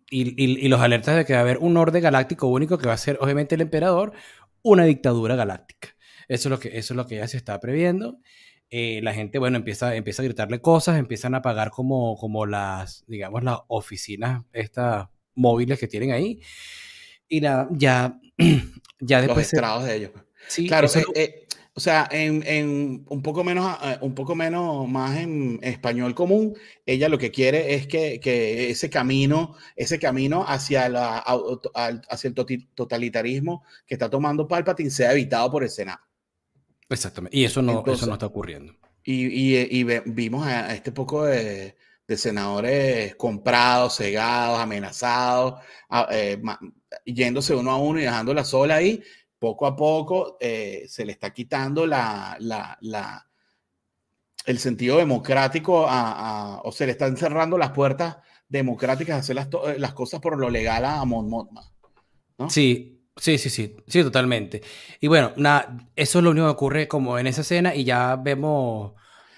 [0.09, 2.93] y, y, los alertas de que va a haber un orden galáctico único que va
[2.93, 4.13] a ser, obviamente, el emperador,
[4.61, 5.89] una dictadura galáctica.
[6.27, 8.19] Eso es lo que, eso es lo que ya se está previendo.
[8.69, 13.05] Eh, la gente, bueno, empieza, empieza a gritarle cosas, empiezan a pagar como, como las,
[13.07, 16.41] digamos, las oficinas estas móviles que tienen ahí.
[17.29, 18.19] Y nada, ya,
[18.99, 19.51] ya después...
[19.53, 20.11] Los de ellos.
[20.11, 20.25] Pues.
[20.47, 25.15] Sí, claro, eh, eh, o sea, en, en, un poco menos, un poco menos más
[25.15, 30.89] en español común, ella lo que quiere es que, que ese camino, ese camino hacia,
[30.89, 32.33] la, hacia el
[32.73, 35.99] totalitarismo que está tomando Palpatine sea evitado por el Senado.
[36.89, 37.37] Exactamente.
[37.37, 38.73] Y eso no, eso no está ocurriendo.
[39.03, 41.75] Y, y, vimos a, este poco de,
[42.07, 45.61] de, senadores comprados, cegados, amenazados,
[46.09, 46.41] eh,
[47.05, 49.03] yéndose uno a uno y dejándola sola ahí.
[49.39, 53.27] Poco a poco eh, se le está quitando la, la, la
[54.45, 59.49] el sentido democrático a, o se le están cerrando las puertas democráticas a hacer las,
[59.77, 61.29] las cosas por lo legal a Mon
[62.37, 62.49] ¿no?
[62.49, 64.61] Sí, Sí, sí, sí, sí, totalmente.
[64.99, 68.15] Y bueno, nada, eso es lo único que ocurre como en esa escena y ya
[68.15, 68.93] vemos,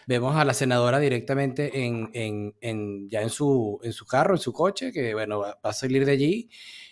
[0.05, 4.41] vemos a la senadora directamente en, en, en, ya en su, en su carro, en
[4.41, 6.49] su coche, que bueno, va, a salir de allí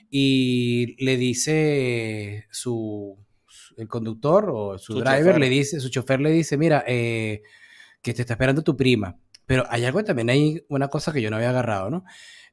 [0.09, 3.17] y le dice su,
[3.77, 7.41] el conductor o su, driver, le dice, su chofer le dice, mira, eh,
[8.01, 9.17] que te está esperando tu prima.
[9.45, 12.03] Pero hay algo también, hay una cosa que yo no había agarrado, ¿no?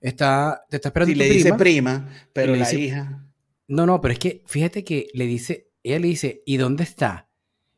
[0.00, 1.28] Está, te está esperando tu prima.
[1.28, 3.24] le dice prima, pero la hija
[3.66, 7.30] no, no, pero es que fíjate que le dice, ella le dice, ¿y dónde está?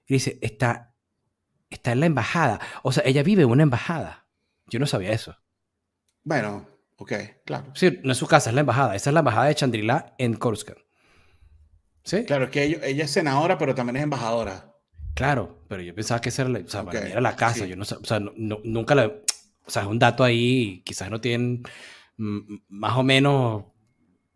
[0.06, 0.94] Y dice, está,
[1.70, 2.60] está en la embajada.
[2.82, 4.26] O sea, ella vive en una embajada.
[4.66, 5.36] Yo no sabía eso.
[6.24, 7.12] Bueno, ok,
[7.44, 7.72] claro.
[7.74, 8.94] Sí, no es su casa, es la embajada.
[8.96, 10.78] Esa es la embajada de Chandrila en Coruscant.
[12.02, 12.24] ¿Sí?
[12.24, 14.72] Claro, es que ella, es senadora, pero también es embajadora.
[15.14, 17.64] Claro, pero yo pensaba que esa era, o sea, era la casa.
[17.66, 19.06] Yo no, o sea, nunca la.
[19.06, 21.62] O sea, es un dato ahí, quizás no tienen
[22.16, 23.64] más o menos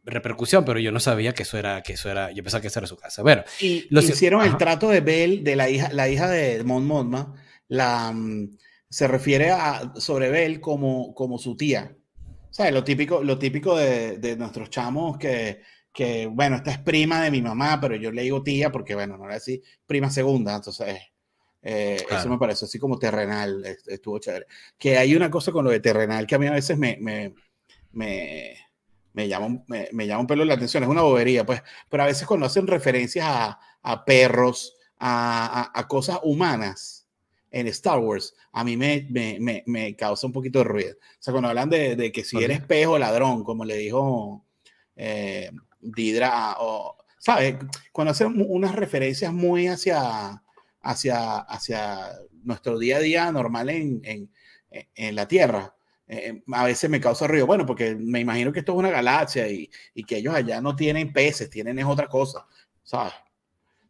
[0.04, 2.80] repercusión, pero yo no sabía que eso era, que eso era, yo pensaba que esa
[2.80, 3.22] era su casa.
[3.22, 7.34] Bueno, y hicieron el trato de Belle, de la hija, la hija de Mon Mothma,
[7.68, 8.56] la, mm,
[8.88, 11.96] se refiere a, sobre Belle como, como su tía.
[12.50, 17.22] Sea, lo típico, lo típico de, de nuestros chamos que, que, bueno, esta es prima
[17.22, 20.56] de mi mamá, pero yo le digo tía porque, bueno, no era así, prima segunda,
[20.56, 20.98] entonces,
[21.62, 24.46] eh, eso me parece así como terrenal, estuvo chévere.
[24.78, 27.34] Que hay una cosa con lo de terrenal que a mí a veces me, me,
[27.92, 28.56] me
[29.12, 32.06] me llama, me, me llama un pelo la atención, es una bobería, pues, pero a
[32.06, 36.99] veces cuando hacen referencias a, a perros, a, a, cosas humanas
[37.50, 40.94] en Star Wars, a mí me, me, me, causa un poquito de ruido.
[40.98, 44.44] O sea, cuando hablan de, de que si eres pejo ladrón, como le dijo
[44.96, 47.56] eh, Didra, o, ¿sabes?
[47.92, 50.42] Cuando hacen unas referencias muy hacia,
[50.80, 52.12] hacia, hacia
[52.44, 54.30] nuestro día a día normal en, en,
[54.94, 55.74] en la Tierra,
[56.06, 57.46] eh, a veces me causa ruido.
[57.46, 60.76] Bueno, porque me imagino que esto es una galaxia y, y, que ellos allá no
[60.76, 62.46] tienen peces, tienen es otra cosa,
[62.82, 63.12] ¿sabes?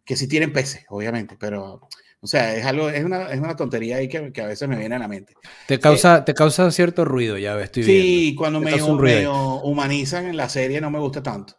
[0.05, 1.89] Que sí tienen peces, obviamente, pero,
[2.21, 4.77] o sea, es algo, es una, es una tontería ahí que, que, a veces me
[4.77, 5.35] viene a la mente.
[5.67, 8.03] Te causa, eh, te causa cierto ruido, ya estoy viendo.
[8.03, 9.29] Sí, cuando me,
[9.63, 11.55] humanizan en la serie no me gusta tanto.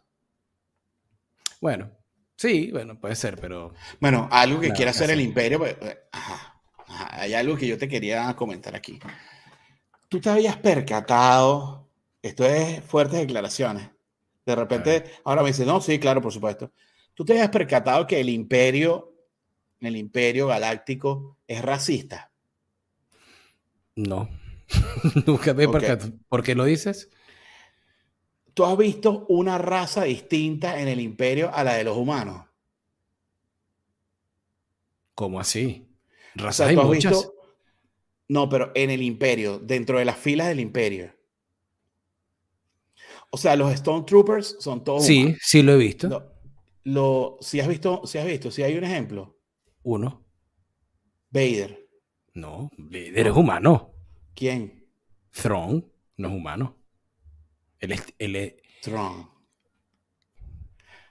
[1.60, 1.90] Bueno,
[2.36, 3.72] sí, bueno, puede ser, pero...
[4.00, 7.88] Bueno, algo que quiera hacer el imperio, pues, eh, ajá, hay algo que yo te
[7.88, 8.98] quería comentar aquí
[10.12, 11.88] tú te habías percatado,
[12.20, 13.88] esto es fuertes declaraciones,
[14.44, 16.70] de repente, ahora me dices, no, sí, claro, por supuesto.
[17.14, 19.11] Tú te habías percatado que el imperio,
[19.86, 22.32] el imperio galáctico es racista.
[23.96, 24.28] No,
[25.26, 26.12] nunca me percatado.
[26.28, 27.10] ¿Por qué lo dices?
[28.54, 32.46] ¿Tú has visto una raza distinta en el imperio a la de los humanos?
[35.14, 35.88] ¿Cómo así?
[36.34, 37.30] ¿Razas hay muchas?
[38.28, 41.14] No, pero en el imperio, dentro de las filas del imperio.
[43.30, 45.04] O sea, los Stone Troopers son todos.
[45.04, 46.32] Sí, sí lo he visto.
[46.84, 49.38] Lo, si has visto, si has visto, si hay un ejemplo.
[49.82, 50.24] Uno.
[51.30, 51.86] Vader.
[52.34, 53.94] No, Vader es humano.
[54.34, 54.86] ¿Quién?
[55.30, 55.84] Throne
[56.16, 56.76] no es humano.
[57.80, 58.14] Él es.
[58.18, 58.56] Él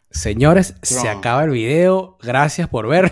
[0.09, 2.17] Señores, se acaba el video.
[2.21, 3.11] Gracias por ver.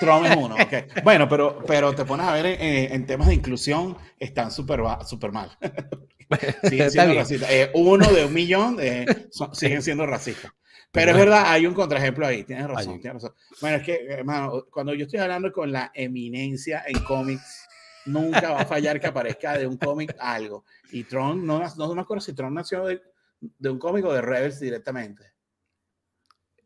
[0.00, 1.02] Tron es uno, ok.
[1.02, 5.56] Bueno, pero, pero te pones a ver en, temas de inclusión, están súper super mal.
[6.68, 7.50] siguen siendo racistas.
[7.50, 9.06] Eh, uno de un millón eh,
[9.52, 10.52] siguen siendo racistas.
[10.90, 13.36] Pero es verdad, hay un contraejemplo ahí, tienes razón, tienes razón.
[13.60, 17.68] Bueno, es que, hermano, cuando yo estoy hablando con la eminencia en cómics,
[18.06, 20.64] nunca va a fallar que aparezca de un cómic algo.
[20.90, 23.02] Y Tron, no, no, me acuerdo si Tron nació de,
[23.40, 25.24] de un cómic o de Rebels directamente.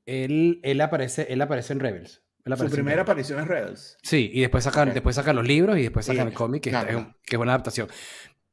[0.07, 2.23] Él, él, aparece, él aparece en Rebels.
[2.57, 3.99] Su primera aparición es Rebels.
[4.03, 6.77] Sí, y después sacan, después sacan los libros y después sacan el cómic, que, es,
[7.25, 7.89] que, es, una adaptación.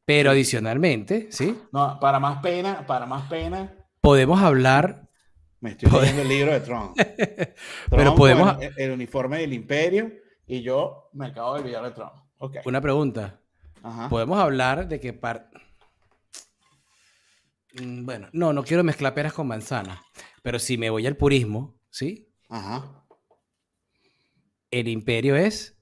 [0.05, 1.57] Pero adicionalmente, ¿sí?
[1.71, 3.73] No, para más pena, para más pena.
[4.01, 5.08] Podemos hablar.
[5.61, 6.93] Me estoy leyendo el libro de Tron.
[7.89, 8.57] Pero podemos.
[8.77, 10.11] El, uniforme del Imperio
[10.47, 12.11] y yo me acabo de olvidar de Tron.
[12.37, 12.61] Okay.
[12.65, 13.41] Una pregunta.
[14.09, 15.13] Podemos hablar de que.
[15.13, 15.49] Par...
[17.73, 19.99] Mm, bueno, no, no quiero mezclar peras con manzanas.
[20.41, 22.31] Pero si me voy al purismo, ¿sí?
[22.47, 23.05] Ajá.
[24.71, 25.77] El imperio es,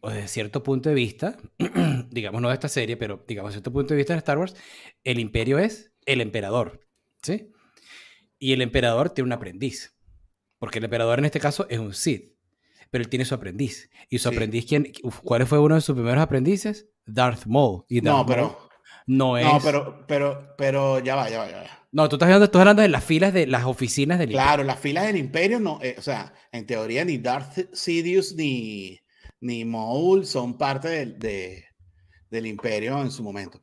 [0.00, 1.38] o desde cierto punto de vista,
[2.10, 4.54] digamos no de esta serie, pero digamos desde cierto punto de vista de Star Wars,
[5.04, 6.86] el imperio es el emperador,
[7.22, 7.52] ¿sí?
[8.42, 9.94] Y el emperador tiene un aprendiz.
[10.58, 12.32] Porque el emperador en este caso es un Sith.
[12.90, 13.88] Pero él tiene su aprendiz.
[14.10, 14.92] ¿Y su aprendiz quién?
[15.22, 16.88] ¿Cuál fue uno de sus primeros aprendices?
[17.06, 17.84] Darth Maul.
[17.88, 18.68] Y no, pero...
[19.06, 19.44] no es...
[19.44, 21.86] No, pero, pero, pero ya va, ya va, ya va.
[21.92, 24.44] No, tú estás hablando, estás hablando de las filas de las oficinas del Imperio.
[24.44, 28.98] Claro, las filas del Imperio, no, eh, o sea, en teoría ni Darth Sidious ni,
[29.40, 31.64] ni Maul son parte de,
[32.28, 33.62] del Imperio en su momento.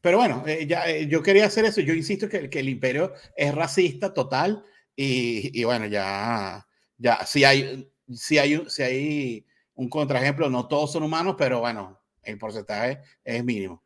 [0.00, 1.80] Pero bueno, eh, ya, eh, yo quería hacer eso.
[1.80, 4.64] Yo insisto que, que el Imperio es racista total
[4.94, 6.66] y, y, bueno, ya,
[6.96, 12.00] ya, si hay, si hay, si hay un contraejemplo, no todos son humanos, pero bueno,
[12.22, 13.82] el porcentaje es mínimo.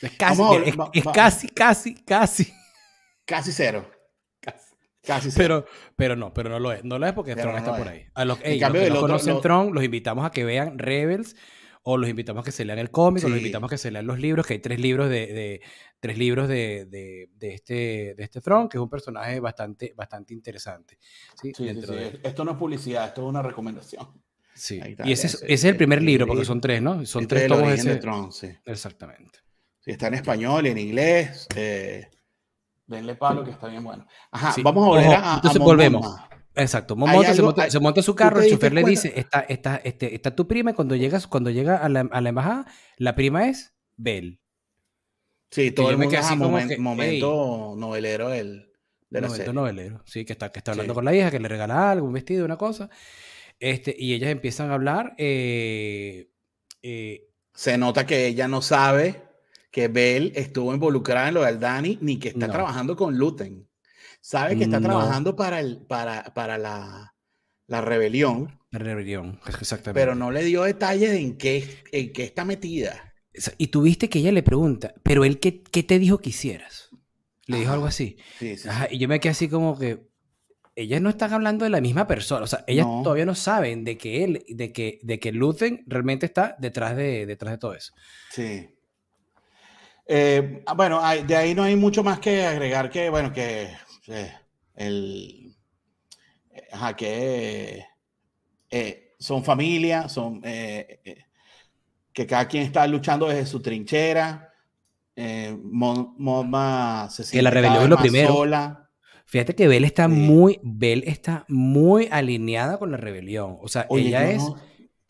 [0.00, 0.42] Es casi,
[0.92, 2.52] es, casi, casi, casi.
[3.24, 3.90] Casi cero.
[4.40, 5.30] Casi.
[5.30, 5.34] cero.
[5.36, 6.84] Pero, pero no, pero no lo es.
[6.84, 8.06] No lo es porque Tron está por ahí.
[8.14, 11.36] A los, que no conocen Tron, los invitamos a que vean Rebels
[11.88, 13.92] o los invitamos a que se lean el cómic, o los invitamos a que se
[13.92, 15.60] lean los libros, que hay tres libros de, de
[16.00, 20.34] tres libros de, de, de, este, de este Tron, que es un personaje bastante, bastante
[20.34, 20.98] interesante.
[21.40, 21.52] ¿sí?
[21.56, 21.68] sí,
[22.24, 24.20] Esto no es publicidad, esto es una recomendación.
[24.52, 27.06] Sí, y ese, es, ese es el primer libro, porque son tres, ¿no?
[27.06, 27.72] Son tres tomos.
[27.72, 27.90] Ese...
[27.90, 28.48] de Tron, sí.
[28.64, 29.38] Exactamente.
[29.78, 31.46] Sí, está en español, en inglés.
[31.54, 32.10] Eh,
[32.84, 34.04] Denle palo que está bien bueno.
[34.32, 36.18] Ajá, vamos a volver a, Entonces volvemos.
[36.56, 36.94] Exacto.
[36.94, 40.74] se, monta, su carro, el chofer le dice, está, está, este, está tu prima y
[40.74, 44.40] cuando, llegas, cuando llega a la, a la embajada, la prima es Bell.
[45.50, 46.18] Sí, todo el mundo
[46.78, 48.72] momento novelero del,
[49.10, 51.48] de la momento novelero, sí, que está, que está hablando con la hija, que le
[51.48, 52.90] regala algo, un vestido, una cosa.
[53.58, 55.14] Este, y ellas empiezan a hablar.
[55.18, 56.30] Eh,
[56.82, 59.22] eh, se nota que ella no sabe
[59.70, 63.65] que Bell estuvo involucrada en lo del Dani, ni que está trabajando con Luten.
[64.26, 67.14] Sabe que está trabajando para, el, para, para la,
[67.68, 68.58] la rebelión.
[68.72, 69.92] La rebelión, exactamente.
[69.92, 73.14] Pero no le dio detalles en qué, en qué está metida.
[73.56, 76.88] Y tuviste que ella le pregunta, ¿pero él qué, qué te dijo que hicieras?
[77.46, 78.16] Le dijo algo así.
[78.40, 80.08] Sí, sí, y yo me quedé así como que,
[80.74, 83.96] ellas no están hablando de la misma persona, o sea, ellas todavía no saben de
[83.96, 87.92] que él, de que, de que Luthen realmente está detrás de, detrás de todo eso.
[88.32, 88.70] Sí.
[90.08, 94.32] Eh, bueno, de ahí no hay mucho más que agregar que, bueno, que eh,
[94.74, 95.56] el,
[96.72, 97.84] ajá, que
[98.70, 104.52] eh, son familia, son que cada quien está luchando desde su trinchera.
[105.62, 108.32] Modma se siente que la rebelión es lo primero.
[108.34, 108.90] Sola.
[109.26, 113.58] Fíjate que Bel está muy, Bel está muy alineada con la rebelión.
[113.60, 114.42] O sea, ella es.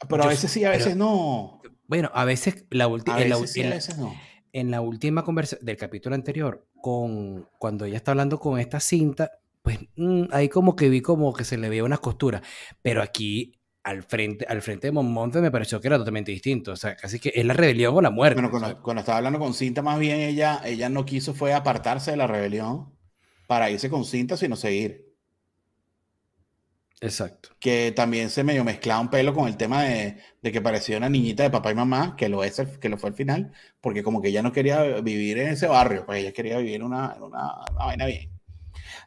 [0.08, 1.60] pero a veces sí, a veces no.
[1.86, 3.16] Bueno, a veces la última.
[3.16, 4.14] Veces no
[4.56, 9.32] en la última conversación del capítulo anterior, con cuando ella está hablando con esta cinta,
[9.60, 12.42] pues mm, ahí como que vi como que se le veía una costura.
[12.80, 16.70] Pero aquí, al frente, al frente de Monmonte, me pareció que era totalmente distinto.
[16.70, 18.40] O sea, casi que es la rebelión o la muerte.
[18.40, 22.18] Bueno, cuando, estaba hablando con cinta, más bien ella, ella no quiso fue apartarse de
[22.18, 22.94] la rebelión
[23.48, 25.05] para irse con cinta, sino seguir.
[27.00, 27.50] Exacto.
[27.60, 31.42] Que también se medio mezclaba un pelo con el tema de, que parecía una niñita
[31.42, 34.28] de papá y mamá, que lo, es que lo fue al final, porque como que
[34.28, 38.30] ella no quería vivir en ese barrio, pues ella quería vivir una, una, vaina bien.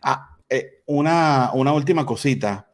[0.04, 2.66] Ah, eh, una, una última cosita.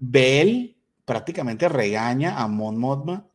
[0.00, 3.28] Bell prácticamente regaña a Mon Mothma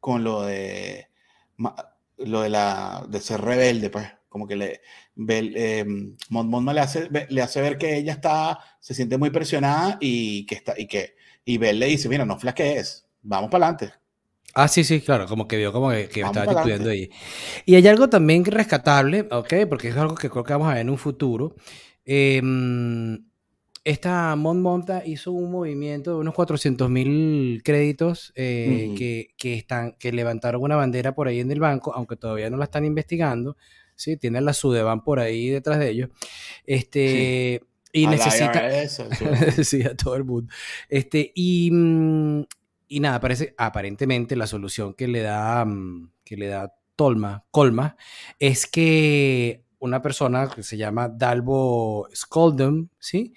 [0.00, 1.08] con lo de
[2.18, 4.80] lo de la de ser rebelde, pues como que le
[5.28, 10.54] eh, le hace, le hace ver que ella está, se siente muy presionada y que
[10.54, 13.98] está, y que, y Bell le dice, mira, no flaquees, vamos para adelante.
[14.54, 17.10] Ah, sí, sí, claro, como que vio como que, estaba discutiendo ahí.
[17.64, 19.54] Y hay algo también rescatable, ¿ok?
[19.68, 21.54] Porque es algo que creo que vamos a ver en un futuro.
[22.04, 23.24] Em,
[23.84, 29.92] esta Mon Monta hizo un movimiento de unos 400 mil créditos eh, que, que, están,
[29.92, 33.56] que levantaron una bandera por ahí en el banco, aunque todavía no la están investigando.
[33.98, 34.16] ¿Sí?
[34.16, 36.08] Tienen la Sudeban por ahí detrás de ellos.
[36.64, 38.88] Este, Y necesita...
[39.62, 40.52] sí, a todo el mundo.
[40.88, 42.42] Este, y, mm,
[42.88, 47.96] y nada, parece, aparentemente la solución que le da, mm, que le da Tolma, Colma,
[48.38, 53.34] es que una persona que se llama Dalbo Skoldum, ¿sí?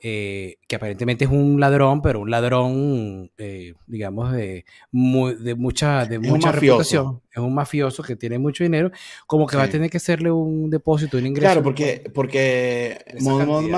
[0.00, 6.20] Eh, que aparentemente es un ladrón, pero un ladrón, eh, digamos, de, de mucha, de
[6.20, 7.20] mucha reputación.
[7.32, 8.92] Es un mafioso que tiene mucho dinero,
[9.26, 11.46] como que va a tener que hacerle un depósito, un ingreso.
[11.46, 12.98] Claro, porque, porque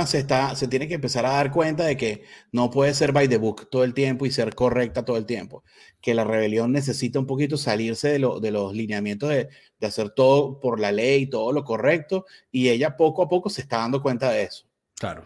[0.06, 3.26] se, está, se tiene que empezar a dar cuenta de que no puede ser by
[3.26, 5.64] the book todo el tiempo y ser correcta todo el tiempo.
[6.02, 9.48] Que la rebelión necesita un poquito salirse de, lo, de los lineamientos de,
[9.78, 13.62] de hacer todo por la ley, todo lo correcto, y ella poco a poco se
[13.62, 14.66] está dando cuenta de eso.
[14.98, 15.24] Claro.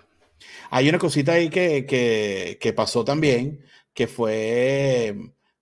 [0.71, 5.15] Hay una cosita ahí que, que, que, pasó también, que fue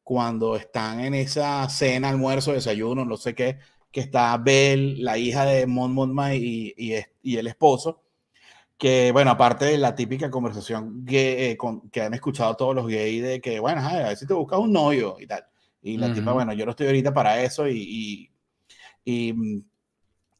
[0.02, 3.58] cuando están en esa cena, almuerzo, desayuno, no sé qué,
[3.90, 8.02] que está Belle, la hija de Mon Mothma y, y, y, el esposo,
[8.78, 11.58] que bueno, aparte de la típica conversación gay, eh,
[11.92, 14.72] que han escuchado todos los gays de que, bueno, a ver si te buscas un
[14.72, 15.44] novio y tal.
[15.82, 18.30] Y la tipa, bueno, yo no estoy ahorita para eso y,
[19.04, 19.44] y,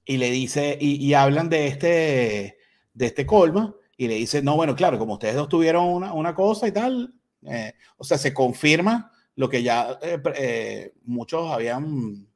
[0.04, 2.58] y le dice, y, hablan de este,
[2.94, 6.34] de este colma y le dice, no, bueno, claro, como ustedes dos tuvieron una, una
[6.34, 7.14] cosa y tal,
[7.46, 12.26] eh, o sea, se confirma lo que ya eh, eh, muchos habían,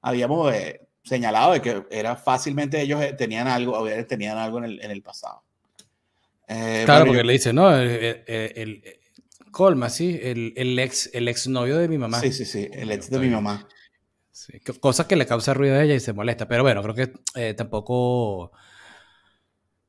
[0.00, 0.52] habíamos
[1.02, 5.42] señalado de que era fácilmente ellos tenían algo, tenían algo en el, en el pasado.
[6.46, 8.82] claro, porque le dice, no, el,
[9.50, 12.20] Colma, sí, el, el, ex, el ex novio de mi mamá.
[12.20, 13.66] Sí, sí, sí, el ex de mi mamá.
[14.30, 17.54] Sí, cosa que le causa ruido a ella y se molesta, pero bueno, creo que
[17.54, 18.52] tampoco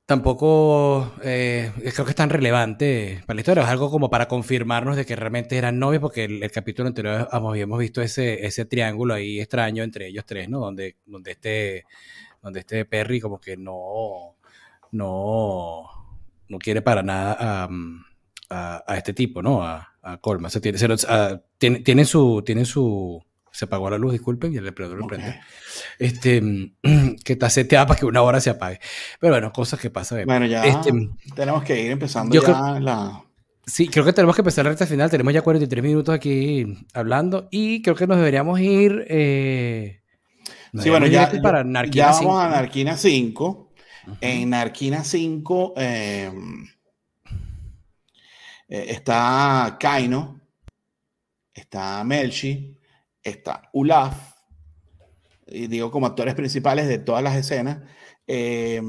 [0.09, 3.61] tampoco eh, creo que es tan relevante para la historia.
[3.61, 7.77] Es algo como para confirmarnos de que realmente eran novios, porque el, capítulo anterior habíamos
[7.77, 10.61] visto ese, ese triángulo ahí extraño entre ellos tres, ¿no?
[10.61, 11.85] Donde, donde, este,
[12.41, 14.35] donde este Perry como que no,
[14.93, 15.85] no,
[16.47, 17.69] no quiere para nada
[18.49, 19.63] a, a, este tipo, ¿no?
[19.63, 20.49] A, a Colma.
[20.49, 20.79] tiene,
[21.59, 23.23] tiene, tiene, su, tiene su,
[23.59, 25.41] se apagó la luz, disculpen, y el operador lo prende.
[25.97, 26.41] Este,
[27.25, 28.79] que está seteada para que una hora se apague.
[29.19, 30.25] Pero bueno, cosas que pasan.
[30.25, 30.91] Bueno, ya este,
[31.35, 33.21] tenemos que ir empezando ya la...
[33.65, 35.11] Sí, creo que tenemos que empezar la recta final.
[35.11, 39.05] Tenemos ya 43 minutos aquí hablando y creo que nos deberíamos ir...
[39.09, 40.03] Eh,
[40.77, 43.73] sí, bueno, ya, para ya vamos a Narquina 5.
[44.21, 46.63] En Narquina 5 em,
[48.69, 50.39] eh, está Kaino,
[51.53, 52.78] está Melchi,
[53.29, 54.39] está Ulaf,
[55.51, 57.79] y digo como actores principales de todas las escenas,
[58.27, 58.81] eh,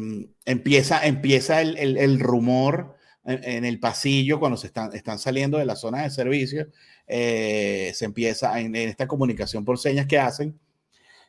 [0.45, 5.77] empieza, empieza el, el, rumor en, el pasillo cuando se están, están saliendo de la
[5.77, 6.69] zona de servicio,
[7.07, 10.59] eh, se empieza en, esta comunicación por señas que hacen,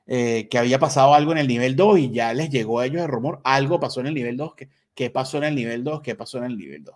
[0.08, 3.02] eh, que había pasado algo en el nivel 2 y ya les llegó a ellos
[3.02, 4.56] el rumor, algo pasó en el nivel 2,
[4.94, 6.02] ¿qué, pasó en el nivel 2?
[6.02, 6.96] ¿Qué pasó en el nivel 2?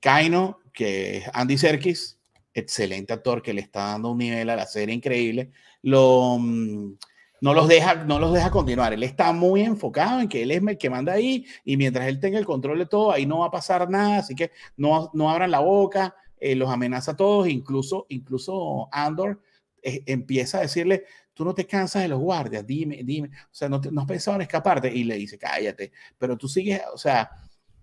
[0.00, 2.15] Kaino, que es Andy Serkis,
[2.60, 5.50] excelente actor que le está dando un nivel a la serie increíble,
[5.82, 6.96] lo, mm,
[7.40, 8.92] no, los deja, no los deja continuar.
[8.92, 12.18] Él está muy enfocado en que él es el que manda ahí y mientras él
[12.18, 15.30] tenga el control de todo, ahí no va a pasar nada, así que no, no
[15.30, 19.40] abran la boca, eh, los amenaza a todos, incluso, incluso Andor
[19.82, 21.04] eh, empieza a decirle,
[21.34, 24.36] tú no te cansas de los guardias, dime, dime, o sea, no, no has pensado
[24.36, 27.30] en escaparte y le dice, cállate, pero tú sigues, o sea,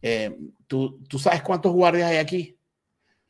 [0.01, 0.35] eh,
[0.67, 2.57] tú, tú sabes cuántos guardias hay aquí,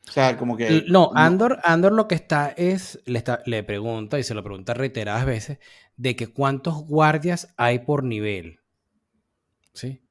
[0.07, 0.83] o sea, como que...
[0.87, 4.73] No, Andor, Andor lo que está es, le, está, le pregunta, y se lo pregunta
[4.73, 5.59] reiteradas veces,
[5.95, 8.59] de que cuántos guardias hay por nivel.
[9.73, 10.01] ¿Sí?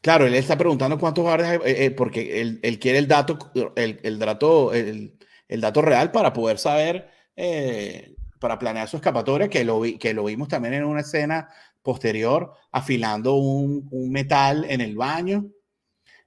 [0.00, 3.38] Claro, él está preguntando cuántos guardias hay, eh, eh, porque él, él, quiere el dato,
[3.76, 9.48] el, el dato, el, el, dato real para poder saber, eh, para planear su escapatoria,
[9.48, 11.48] que lo, que lo vimos también en una escena
[11.82, 15.46] posterior, afilando un, un metal en el baño.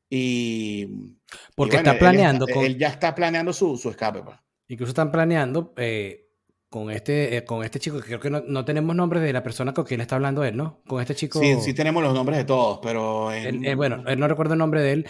[0.09, 1.17] Y
[1.55, 2.47] porque está planeando.
[2.47, 2.65] Él, con...
[2.65, 4.21] él, ya está planeando su, su escape.
[4.21, 4.37] Pues.
[4.67, 6.27] Incluso están planeando eh,
[6.69, 9.43] con, este, eh, con este chico, que creo que no, no, tenemos nombres de la
[9.43, 10.81] persona con quien está hablando él, ¿no?
[10.87, 11.39] Con este chico.
[11.39, 13.31] Sí, sí tenemos los nombres de todos, pero.
[13.31, 15.07] Eh, bueno, él no recuerdo el nombre de él,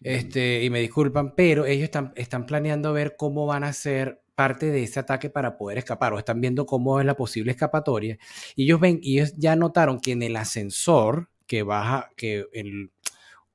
[0.00, 4.70] este, y me disculpan, pero ellos están, están planeando ver cómo van a ser parte
[4.70, 8.18] de ese ataque para poder escapar o están viendo cómo es la posible escapatoria
[8.54, 12.92] y ellos ven y ellos ya notaron que en el ascensor que baja que el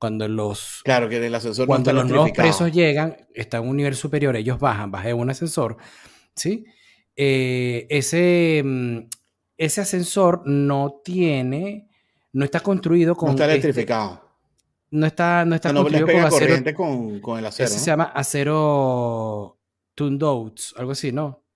[0.04, 3.96] cuando los, claro, que el ascensor cuando los nuevos presos llegan, están en un nivel
[3.96, 5.78] superior, ellos bajan, bajan un ascensor,
[6.36, 6.66] ¿sí?
[7.16, 8.98] Eh, ese, mm,
[9.56, 11.88] ese ascensor no tiene,
[12.34, 13.28] no está construido con...
[13.28, 14.28] No está este electrificado.
[14.90, 17.70] no está, no está no, no con corriente con, con, el acero.
[17.70, 19.58] Se llama acero
[19.94, 21.46] Tundoats, algo así, ¿no?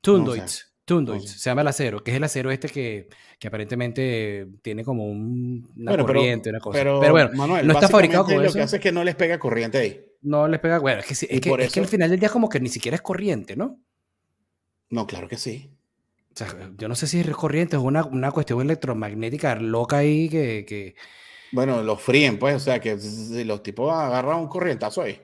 [0.00, 0.67] Tundoits.
[0.88, 3.08] Tundoits, se llama el acero, que es el acero este que,
[3.38, 6.78] que aparentemente tiene como un, una corriente, una cosa.
[6.78, 8.48] Pero, bueno, Manuel, no está fabricado con lo eso.
[8.48, 10.04] Lo que hace es que no les pega corriente ahí.
[10.22, 12.48] No les pega, bueno, es que, es, que, es que al final del día como
[12.48, 13.78] que ni siquiera es corriente, ¿no?
[14.90, 15.70] No, claro que sí.
[16.32, 20.28] O sea, yo no sé si es corriente, es una, una cuestión electromagnética loca ahí
[20.28, 20.94] que, que...
[21.52, 25.20] Bueno, los fríen, pues, o sea, que si los tipos agarran un corrientazo ahí.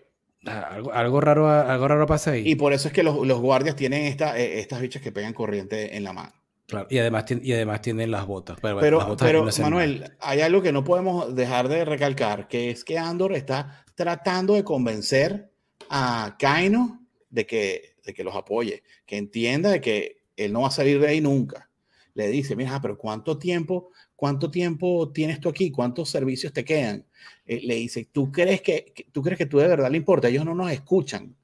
[0.47, 2.49] Ah, algo, raro, algo raro pasa ahí.
[2.49, 5.33] Y por eso es que los, los guardias tienen esta, eh, estas bichas que pegan
[5.33, 6.33] corriente en la mano.
[6.67, 8.59] Claro, y además, y además tienen las botas.
[8.61, 13.35] Pero, pero, Manuel, hay algo que no podemos dejar de recalcar, que es que Andor
[13.35, 15.51] está tratando de convencer
[15.91, 20.69] a Kaino de que, de que los apoye, que entienda de que él no va
[20.69, 21.71] a salir de ahí nunca.
[22.15, 25.71] Le dice, mira, pero ¿cuánto tiempo, cuánto tiempo tienes tú aquí?
[25.71, 27.05] ¿Cuántos servicios te quedan?
[27.47, 30.29] Eh, le dice, ¿tú crees que, tú crees que tú de verdad le importa?
[30.29, 31.35] Ellos no nos escuchan.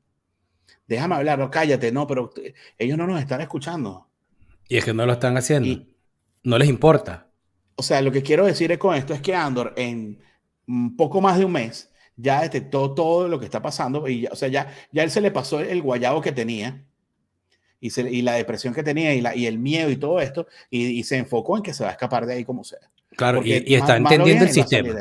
[0.86, 2.32] Déjame hablar, no cállate, no, pero
[2.78, 4.08] ellos no nos están escuchando.
[4.68, 5.84] Y es que no lo están haciendo.
[6.42, 7.28] no les importa.
[7.76, 10.18] O sea, lo que quiero decir con esto es que Andor en
[10.96, 14.48] poco más de un mes ya detectó todo lo que está pasando y o sea,
[14.48, 16.84] ya, ya él se le pasó el guayabo que tenía
[17.80, 20.46] y, se, y la depresión que tenía y, la, y el miedo y todo esto
[20.70, 22.80] y, y, se enfocó en que se va a escapar de ahí como sea.
[23.16, 24.94] Claro, y, está entendiendo el sistema.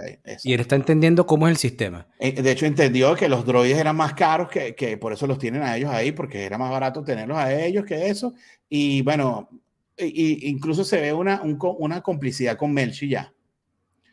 [0.43, 2.07] Y él está entendiendo cómo es el sistema.
[2.19, 5.38] Eh, de hecho, entendió que los droides eran más caros, que, que, por eso los
[5.38, 8.34] tienen a ellos ahí, porque era más barato tenerlos a ellos que eso.
[8.67, 9.49] Y bueno,
[9.97, 13.32] y, incluso se ve una, una complicidad con Melchi ya.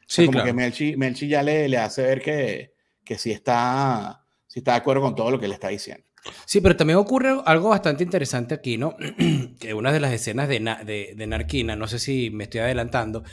[0.06, 4.60] sí, como que Melchi, Melchi ya le, le, hace ver que, que sí, está, sí
[4.60, 6.04] está de acuerdo con todo lo que le está diciendo.
[6.44, 8.96] Sí, pero también ocurre algo bastante interesante aquí, ¿no?
[9.60, 13.24] que una de las escenas de, de, de Narquina, no sé si me estoy adelantando,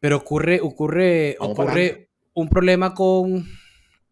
[0.00, 3.46] pero ocurre, ocurre, ocurre un problema con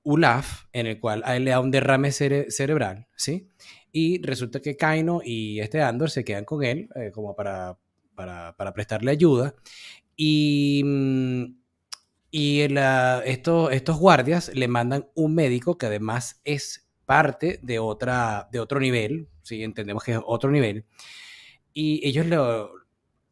[0.02, 3.48] Ulaf, en el cual a él le da un derrame cerebral, ¿sí?
[3.90, 7.78] Y resulta que Kaino y este Andor se quedan con él eh, como para,
[8.14, 9.54] para, para, prestarle ayuda.
[10.14, 11.44] Y, mm,
[12.30, 12.60] y
[13.24, 18.78] estos, estos guardias le mandan un médico que además es parte de, otra, de otro
[18.78, 19.64] nivel, ¿sí?
[19.64, 20.84] entendemos que es otro nivel.
[21.72, 22.70] Y ellos lo,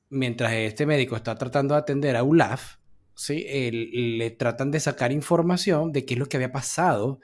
[0.09, 2.79] mientras este médico está tratando de atender a Ulaf,
[3.14, 3.47] ¿sí?
[3.70, 7.20] le tratan de sacar información de qué es lo que había pasado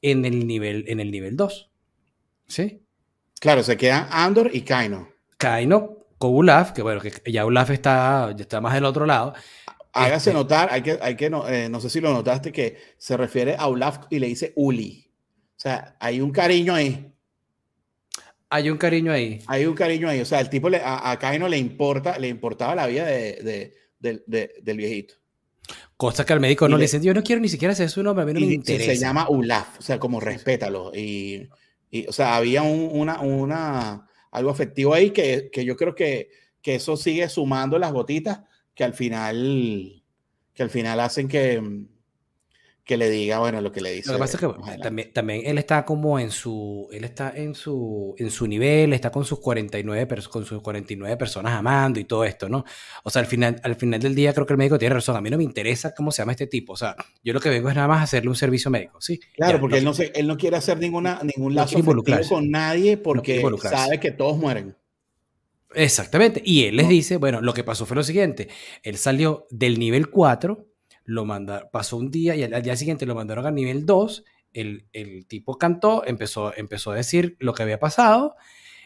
[0.00, 1.70] en el nivel, en el nivel 2.
[2.48, 2.82] ¿Sí?
[3.38, 5.10] Claro, se quedan Andor y Kaino.
[5.36, 9.34] Kaino con Ulaf, que bueno, que ya Ulaf está, ya está más del otro lado.
[9.92, 12.78] Hágase este notar, hay que, hay que no, eh, no sé si lo notaste, que
[12.96, 15.11] se refiere a Ulaf y le dice Uli.
[15.62, 17.14] O sea, hay un cariño ahí.
[18.50, 19.38] Hay un cariño ahí.
[19.46, 20.20] Hay un cariño ahí.
[20.20, 24.76] O sea, el tipo le, a, a le importa, le importaba la vida de, del
[24.76, 25.14] viejito.
[25.96, 28.24] Cosa que al médico no le dice, yo no quiero ni siquiera hacer su nombre,
[28.24, 28.90] a mí no me interesa.
[28.90, 30.90] Se llama Ulaf, o sea, como respétalo.
[30.92, 31.48] Y,
[31.92, 36.28] y o sea, había un, una, una, algo afectivo ahí que, que yo creo que,
[36.60, 38.40] que, eso sigue sumando las gotitas
[38.74, 40.02] que al final,
[40.54, 41.62] que al final hacen que,
[42.92, 44.10] que le diga, bueno, lo que le dice.
[44.10, 47.54] Lo que pasa es que también, también, él está como en su, él está en
[47.54, 52.22] su, en su nivel, está con sus 49, con sus 49 personas amando y todo
[52.26, 52.66] esto, ¿no?
[53.02, 55.16] O sea, al final, al final del día creo que el médico tiene razón.
[55.16, 56.74] A mí no me interesa cómo se llama este tipo.
[56.74, 59.18] O sea, yo lo que vengo es nada más hacerle un servicio médico, ¿sí?
[59.36, 61.78] Claro, porque él, no se, él no quiere hacer ninguna, ningún lazo
[62.28, 64.76] con nadie porque sabe que todos mueren.
[65.74, 66.42] Exactamente.
[66.44, 68.48] Y él les dice, bueno, lo que pasó fue lo siguiente.
[68.82, 70.71] Él salió del nivel 4
[71.04, 74.86] lo manda, pasó un día y al, día siguiente lo mandaron a nivel 2, el,
[74.92, 78.36] el, tipo cantó, empezó, empezó a decir lo que había pasado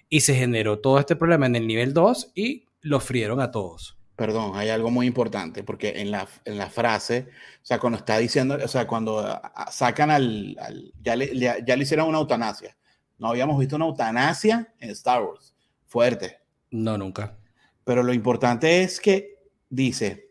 [0.08, 3.96] y se generó todo este problema en el nivel 2 y lo frieron a todos.
[4.16, 7.28] Perdón, hay algo muy importante, porque en la, en la frase,
[7.62, 9.40] o sea, cuando está diciendo, o sea, cuando
[9.70, 10.56] sacan al,
[11.02, 12.76] ya, le, ya, le hicieron una eutanasia.
[13.18, 15.54] No habíamos visto una eutanasia en Star Wars.
[15.84, 16.38] Fuerte.
[16.70, 17.36] No, nunca.
[17.84, 19.38] Pero lo importante es que
[19.68, 20.25] dice,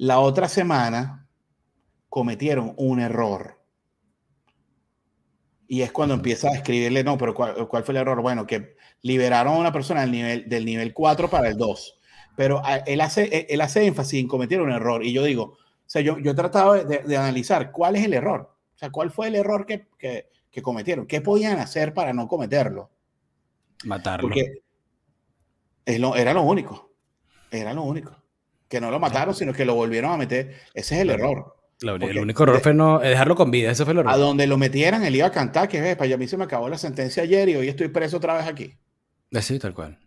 [0.00, 1.28] la otra semana
[2.08, 3.60] cometieron un error.
[5.68, 8.22] Y es cuando empieza a escribirle, no, pero ¿cuál, fue el error?
[8.22, 12.00] Bueno, que liberaron a una persona del nivel, del nivel 4 para el 2.
[12.34, 15.04] Pero ah, él hace, él hace énfasis en cometer un error.
[15.04, 18.56] Y yo digo, o sea, yo, yo he tratado de, analizar cuál es el error.
[18.74, 21.06] O sea, cuál fue el error que, que, que cometieron.
[21.06, 22.90] ¿Qué podían hacer para no cometerlo?
[23.84, 24.28] Matarlo.
[24.28, 24.62] Porque
[25.84, 26.90] era lo único.
[27.50, 28.19] Era lo único
[28.70, 30.54] que no lo mataron, sino que lo volvieron a meter.
[30.72, 31.56] Ese es el error.
[31.82, 34.12] el único error fue no dejarlo con vida, ese fue el error.
[34.12, 36.44] A donde lo metieran, él iba a cantar, que es, para a mí se me
[36.44, 38.78] acabó la sentencia ayer y hoy estoy preso otra vez aquí.
[39.40, 39.98] Sí, tal cual.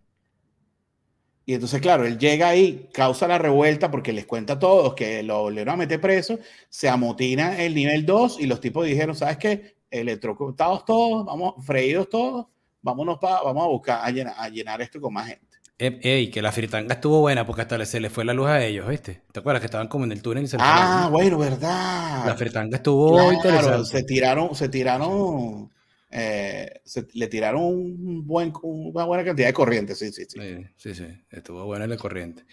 [1.46, 5.22] Y entonces, claro, él llega ahí, causa la revuelta porque les cuenta a todos que
[5.24, 6.40] lo volvieron a meter preso,
[6.70, 9.76] se amotina el nivel 2 y los tipos dijeron, ¿sabes qué?
[9.92, 12.48] Electrocutados todos, vamos, freídos todos,
[12.82, 15.53] vámonos para, vamos a buscar, a llenar, a llenar esto con más gente.
[15.78, 18.88] Ey, que la fritanga estuvo buena porque hasta se le fue la luz a ellos,
[18.88, 19.22] ¿viste?
[19.32, 22.26] ¿Te acuerdas que estaban como en el túnel y se Ah, bueno, verdad.
[22.26, 23.86] La fritanga estuvo interesante.
[23.86, 25.72] Se tiraron, se tiraron,
[26.12, 30.40] eh, se, le tiraron un buen, una buena cantidad de corriente, sí, sí, sí.
[30.78, 32.46] Sí, sí, estuvo buena la corriente.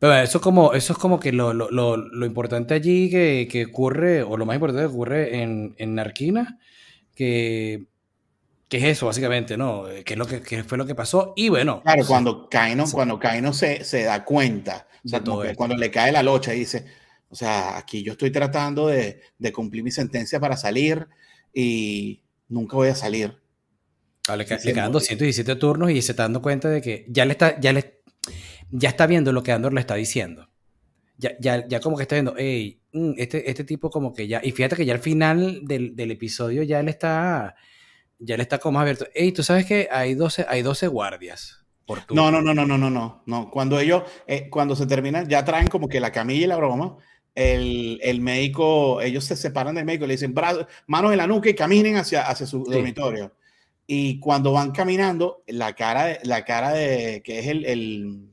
[0.00, 3.66] Pero eso, como, eso es como que lo, lo, lo, lo importante allí que, que,
[3.66, 6.58] ocurre, o lo más importante que ocurre en, en Narquina,
[7.14, 7.86] que
[8.68, 9.88] ¿Qué es eso, básicamente, no?
[9.88, 11.32] Eh, ¿Qué, es lo que, qué fue lo que pasó?
[11.36, 11.80] Y bueno.
[11.82, 15.22] Claro, cuando Kaino, cuando Kaino se, se da cuenta, o sea,
[15.56, 16.84] cuando le cae la locha y dice,
[17.30, 21.08] o sea, aquí yo estoy tratando de, de cumplir mi sentencia para salir
[21.54, 23.38] y nunca voy a salir.
[24.28, 27.32] Ah, le, le, quedan 217 turnos y se está dando cuenta de que ya le
[27.32, 28.02] está, ya le,
[28.70, 30.50] ya está viendo lo que Andor le está diciendo.
[31.16, 34.40] Ya, ya, ya como que está viendo, hey, mm, este, este tipo como que ya,
[34.44, 37.56] y fíjate que ya al final del, del episodio ya él está
[38.18, 39.06] ya le está como más abierto.
[39.14, 41.64] Ey, tú sabes que hay 12, hay 12 guardias.
[41.86, 43.50] Por no, no, no, no, no, no, no, no.
[43.50, 46.96] Cuando ellos, eh, cuando se terminan, ya traen como que la camilla y la broma.
[47.34, 50.34] El, el médico, ellos se separan del médico, le dicen
[50.86, 53.32] manos en la nuca y caminen hacia, hacia su dormitorio.
[53.86, 58.28] Y cuando van caminando, la cara de, la cara de que es el, el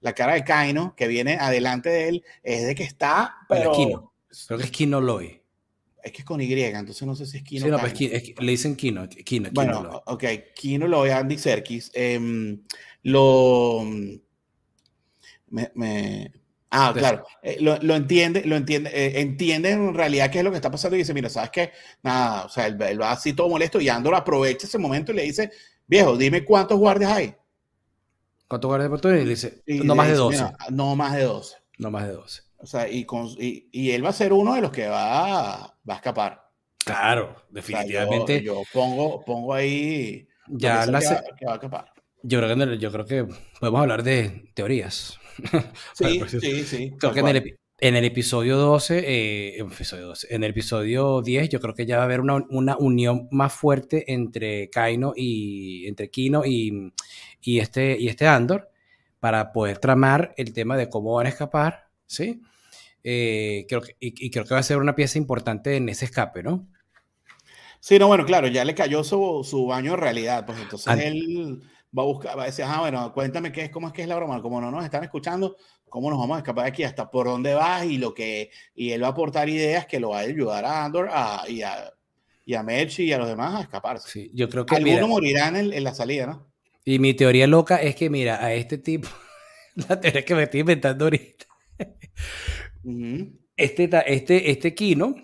[0.00, 3.72] la cara de Kaino, que viene adelante de él, es de que está, pero...
[3.72, 4.12] Kino.
[4.46, 5.42] Creo que es Kino Loy.
[6.06, 7.64] Es que es con Y, entonces no sé si es Kino.
[7.64, 9.08] Sí, no, pues le dicen Kino.
[9.08, 11.90] Kino, bueno, Kino ok, Kino lo Andy Serkis.
[11.94, 12.56] Eh,
[13.02, 13.84] lo.
[15.48, 16.30] Me, me,
[16.70, 17.26] ah, claro.
[17.42, 20.70] Eh, lo, lo, entiende, lo entiende, eh, entiende en realidad qué es lo que está
[20.70, 21.72] pasando y dice: Mira, ¿sabes qué?
[22.04, 25.16] Nada, o sea, él, él, va así todo molesto y Andor aprovecha ese momento y
[25.16, 25.50] le dice:
[25.88, 27.34] Viejo, dime cuántos guardias hay.
[28.46, 29.12] ¿Cuántos guardias por?
[29.12, 30.44] Y le dice: No más de 12.
[30.70, 31.56] no más de 12.
[31.78, 32.45] No más de 12.
[32.58, 35.76] O sea, y, con, y, y, él va a ser uno de los que va,
[35.88, 36.42] va a escapar.
[36.84, 38.22] Claro, definitivamente.
[38.22, 41.92] O sea, yo, yo, pongo, pongo ahí ya la que, va, que, va, a escapar.
[42.22, 43.26] Yo creo, que, yo creo que
[43.60, 45.18] podemos hablar de teorías.
[45.92, 46.94] Sí, sí, sí.
[46.98, 51.50] Creo que en el, en el, episodio 12, eh, episodio 12, en el episodio 10,
[51.50, 55.86] yo creo que ya va a haber una, una unión más fuerte entre Kaino y
[55.86, 56.90] entre Kino y,
[57.42, 58.70] y, este, y este Andor
[59.20, 62.42] para poder tramar el tema de cómo van a escapar, ¿sí?
[63.04, 66.06] Eh, creo que, y, y, creo que va a ser una pieza importante en ese
[66.06, 66.66] escape, ¿no?
[67.80, 71.62] Sí, no, bueno, claro, ya le cayó su, su baño de realidad, pues entonces él
[71.96, 74.08] va a buscar, va a decir, ah, bueno, cuéntame qué es, cómo es que es
[74.08, 75.56] la broma, como no nos están escuchando,
[75.88, 78.90] cómo nos vamos a escapar de aquí, hasta por dónde vas y lo que, y
[78.90, 81.92] él va a aportar ideas que lo va a ayudar a Andor a, y a,
[82.44, 84.08] y a Merch y a los demás a escaparse.
[84.08, 86.46] Sí, yo creo que algunos morirán en, en, la salida, ¿no?
[86.84, 89.08] Y mi teoría loca es que, mira, a este tipo,
[89.88, 91.45] la teoría que me estoy inventando ahorita,
[92.84, 93.38] uh -huh.
[93.56, 95.14] este, este, este Kino,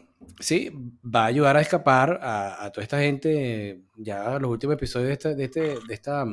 [0.40, 0.70] sí,
[1.04, 5.12] va a ayudar a escapar a, a toda esta gente, ya los últimos episodios de
[5.14, 6.24] esta, de, este, de, esta,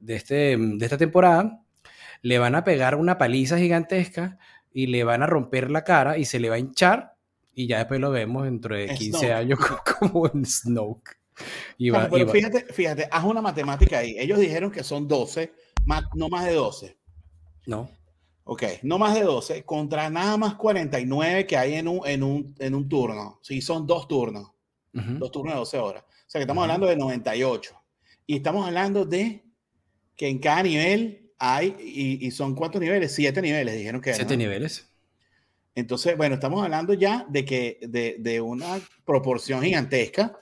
[0.00, 1.62] de, este, de esta temporada,
[2.22, 4.38] le van a pegar una paliza gigantesca
[4.72, 7.14] y le van a romper la cara y se le va a hinchar
[7.54, 9.32] y ya después lo vemos dentro de 15 Snoke.
[9.32, 9.58] años
[9.98, 11.18] como en Snoke.
[11.78, 12.32] Y va, pero, pero y va.
[12.32, 14.16] fíjate, fíjate, haz una matemática ahí.
[14.18, 15.52] Ellos dijeron que son 12,
[15.86, 16.96] más, no más de 12.
[17.66, 17.90] No.
[18.52, 22.52] Ok, no más de 12, contra nada más 49 que hay en un, en un,
[22.58, 23.38] en un turno.
[23.42, 24.50] Sí, son dos turnos.
[24.92, 25.18] Uh -huh.
[25.18, 26.02] Dos turnos de 12 horas.
[26.02, 26.72] O sea que estamos uh -huh.
[26.72, 27.80] hablando de 98.
[28.26, 29.44] Y estamos hablando de
[30.16, 33.14] que en cada nivel hay, y, y son cuántos niveles?
[33.14, 34.14] Siete niveles, dijeron que.
[34.14, 34.42] Siete ¿no?
[34.42, 34.90] niveles.
[35.76, 40.36] Entonces, bueno, estamos hablando ya de que de, de una proporción gigantesca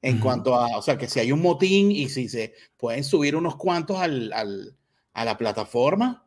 [0.00, 0.22] en uh -huh.
[0.22, 3.56] cuanto a, o sea, que si hay un motín y si se pueden subir unos
[3.56, 4.76] cuantos al, al,
[5.12, 6.24] a la plataforma,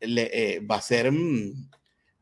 [0.00, 1.68] le, eh, va a ser, mm,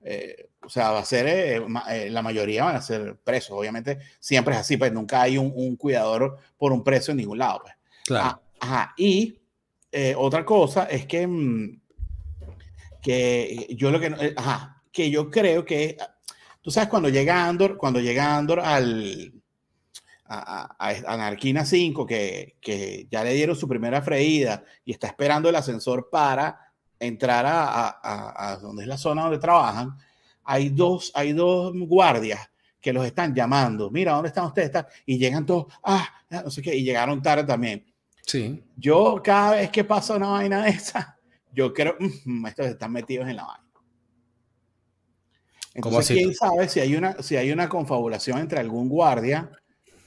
[0.03, 3.53] eh, o sea, va a ser, eh, la mayoría van a ser presos.
[3.53, 7.39] Obviamente, siempre es así, pues nunca hay un, un cuidador por un preso en ningún
[7.39, 7.61] lado.
[7.63, 7.75] Pues.
[8.07, 8.27] Claro.
[8.27, 8.95] Ah, ajá.
[8.97, 9.39] Y
[10.17, 11.81] otra cosa es que, mm,
[13.01, 15.97] que yo lo que, ajá, que yo creo que,
[16.61, 19.33] tú sabes, cuando llega Andor, cuando llega Andor al,
[20.29, 25.07] a, a, a Narquina 5, que, que ya le dieron su primera freída y está
[25.07, 26.66] esperando el ascensor para
[26.99, 29.97] entrar a, a, a, donde es la zona donde trabajan,
[30.45, 32.49] hay dos, hay dos guardias
[32.81, 33.91] que los están llamando.
[33.91, 34.71] Mira, ¿dónde están ustedes?
[35.05, 37.85] Y llegan todos, ah, no sé qué, y llegaron tarde también.
[38.23, 38.63] Sí.
[38.77, 41.19] Yo cada vez que pasa una vaina de esa,
[41.53, 43.67] yo creo, mmm, estos están metidos en la vaina.
[45.75, 49.51] Entonces, ¿quién sabe si hay, una, si hay una confabulación entre algún guardia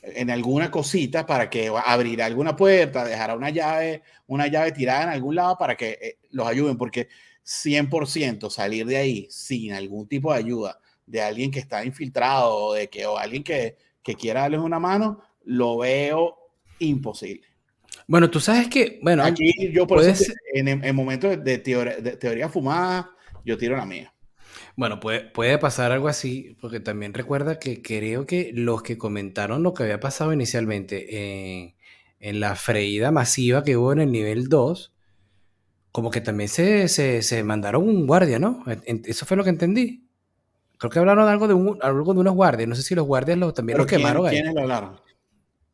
[0.01, 5.09] en alguna cosita para que abrir alguna puerta, dejar una llave, una llave tirada en
[5.09, 7.09] algún lado para que eh, los ayuden, porque
[7.45, 12.73] 100% salir de ahí sin algún tipo de ayuda de alguien que está infiltrado o
[12.73, 16.37] de que o alguien que, que quiera darles una mano, lo veo
[16.79, 17.47] imposible.
[18.07, 22.49] Bueno, tú sabes que, bueno, aquí yo por eso en, en momentos de, de teoría
[22.49, 23.11] fumada,
[23.43, 24.13] yo tiro la mía.
[24.79, 29.61] Bueno, puede, puede pasar algo así, porque también recuerda que creo que los que comentaron
[29.61, 31.75] lo que había pasado inicialmente
[32.21, 34.93] en la freída masiva que hubo en el nivel 2,
[35.91, 38.63] como que también se, se, mandaron un guardia, ¿no?
[38.85, 40.07] Eso fue lo que entendí.
[40.77, 42.69] Creo que hablaron de algo de, un, algo de unos guardias.
[42.69, 44.35] No sé si los guardias los, también los quemaron ahí.
[44.35, 44.97] ¿Quiénes lo hablaron?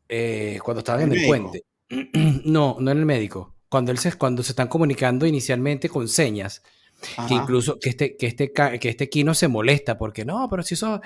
[0.08, 1.64] Eh, cuando estaban en el puente.
[2.44, 3.54] no, no en el médico.
[3.68, 6.64] Cuando, él se, cuando se están comunicando inicialmente con señas.
[7.28, 10.74] Que incluso que este, que, este, que este Kino se molesta porque no, pero si
[10.74, 11.00] eso,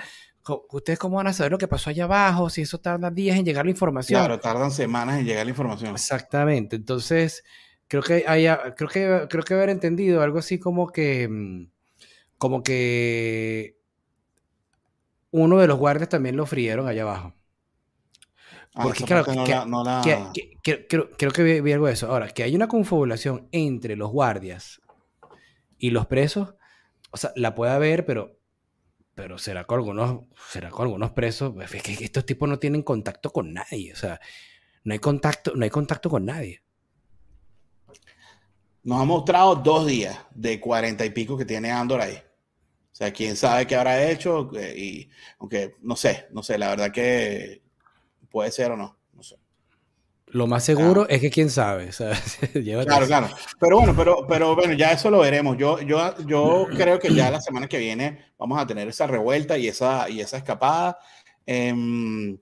[0.69, 2.49] ¿ustedes cómo van a saber lo que pasó allá abajo?
[2.49, 4.19] Si eso tarda días en llegar la información.
[4.19, 5.91] Claro, tardan semanas en llegar la información.
[5.91, 6.75] Exactamente.
[6.75, 7.43] Entonces,
[7.87, 11.67] creo que haya, creo que, creo que haber entendido algo así como que, mm,
[12.37, 13.77] como que
[15.31, 17.33] uno de los guardias también lo frieron allá abajo.
[18.73, 19.43] Ah, porque claro, creo,
[21.33, 22.07] que vi, vi, algo de eso.
[22.07, 24.81] Ahora, que hay una confabulación entre los guardias
[25.81, 26.53] y los presos,
[27.09, 28.39] o sea, la puede haber, pero,
[29.15, 33.31] pero será con algunos, será con algunos presos, es que estos tipos no tienen contacto
[33.31, 34.21] con nadie, o sea,
[34.83, 36.61] no hay contacto, no hay contacto con nadie.
[38.83, 42.15] Nos ha mostrado dos días de cuarenta y pico que tiene Andor ahí.
[42.15, 45.09] O sea, quién sabe qué habrá hecho, eh, y
[45.39, 47.63] aunque no sé, no sé, la verdad que
[48.29, 48.99] puede ser o no.
[50.33, 51.89] Lo más seguro es que quién sabe.
[52.85, 53.29] claro, claro.
[53.59, 55.57] Pero bueno, pero, pero bueno, ya eso lo veremos.
[55.57, 59.57] Yo, yo, yo creo que ya la semana que viene vamos a tener esa revuelta
[59.57, 60.97] y esa, y esa escapada.
[61.45, 62.37] Em,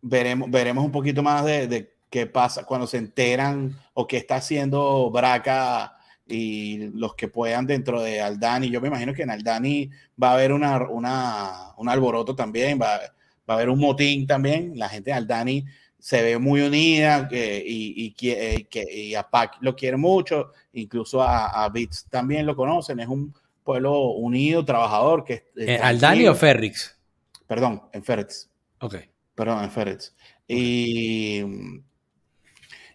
[0.00, 5.10] veremos, veremos un poquito más de, qué pasa cuando se enteran o qué está haciendo
[5.10, 5.96] Braca
[6.26, 8.70] y los que puedan dentro de Aldani.
[8.70, 9.90] Yo me imagino que en Aldani
[10.22, 13.00] va a haber una, una, un alboroto también, va,
[13.48, 14.72] va a haber un motín también.
[14.76, 15.64] La gente de Aldani
[16.00, 21.64] se ve muy unida y, y, eh, y, a Pac lo quiere mucho, incluso a,
[21.64, 25.24] a Bits también lo conocen, es un pueblo unido, trabajador.
[25.24, 26.98] que ¿Eh, ¿Aldani o Ferrix?
[27.46, 28.50] Perdón, en Ferrix.
[28.80, 28.96] Ok.
[29.34, 30.14] Perdón, en Ferrix.
[30.48, 31.42] Y,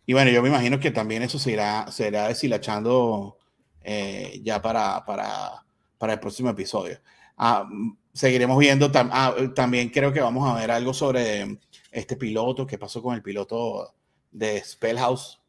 [0.05, 3.37] y bueno, yo me imagino que también eso se irá, se irá deshilachando
[3.83, 5.63] eh, ya para, para,
[5.97, 6.99] para el próximo episodio.
[7.37, 7.67] Ah,
[8.13, 11.59] seguiremos viendo, ah, también creo que vamos a ver algo sobre
[11.95, 13.93] este piloto, qué pasó con el piloto
[14.31, 15.39] de Spellhouse,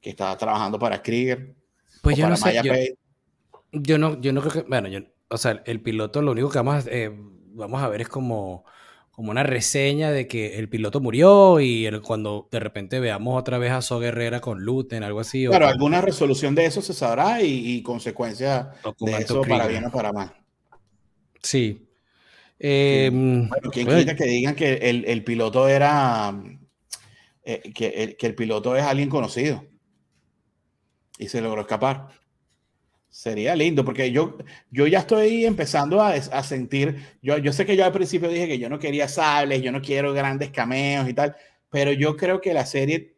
[0.00, 1.54] que estaba trabajando para Krieger.
[2.02, 2.94] Pues yo no sé,
[3.72, 6.58] yo, no, yo no creo que, bueno, yo, o sea, el piloto lo único que
[6.58, 7.14] vamos a, eh,
[7.52, 8.64] vamos a ver es como,
[9.10, 13.72] como una reseña de que el piloto murió y cuando de repente veamos otra vez
[13.72, 15.46] a So Guerrera con Luten, algo así.
[15.46, 18.68] Claro, alguna resolución de eso se sabrá y, consecuencias
[19.00, 20.32] de eso para bien o para mal.
[21.42, 21.87] Sí,
[22.58, 26.34] eh, bueno, ¿quién quita que digan que el, el piloto era.
[27.44, 29.64] Eh, que, el, que, el, piloto es alguien conocido
[31.18, 32.08] y se logró escapar?
[33.08, 34.36] Sería lindo, porque yo,
[34.70, 37.16] yo ya estoy empezando a, a, sentir.
[37.22, 39.80] Yo, yo sé que yo al principio dije que yo no quería sables, yo no
[39.80, 41.34] quiero grandes cameos y tal,
[41.70, 43.14] pero yo creo que la serie,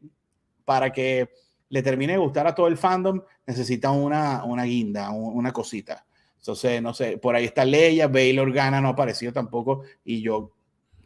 [0.64, 1.30] para que
[1.70, 6.06] le termine de gustar a todo el fandom, necesita una, una guinda, una cosita.
[6.40, 10.52] Entonces, no sé, por ahí está Leia, Baylor gana, no ha aparecido tampoco, y yo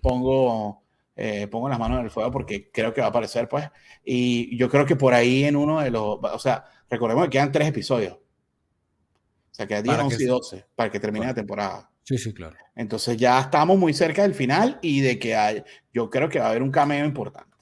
[0.01, 0.83] pongo,
[1.17, 3.69] eh, pongo las manos en el fuego porque creo que va a aparecer, pues.
[4.05, 7.51] Y yo creo que por ahí en uno de los, o sea, recordemos que quedan
[7.51, 8.15] tres episodios.
[8.15, 11.91] O sea, quedan 10, 11 y 12 para que termine la temporada.
[12.05, 12.57] Sí, sí, claro.
[12.77, 16.47] Entonces ya estamos muy cerca del final y de que hay, yo creo que va
[16.47, 17.57] a haber un cameo importante.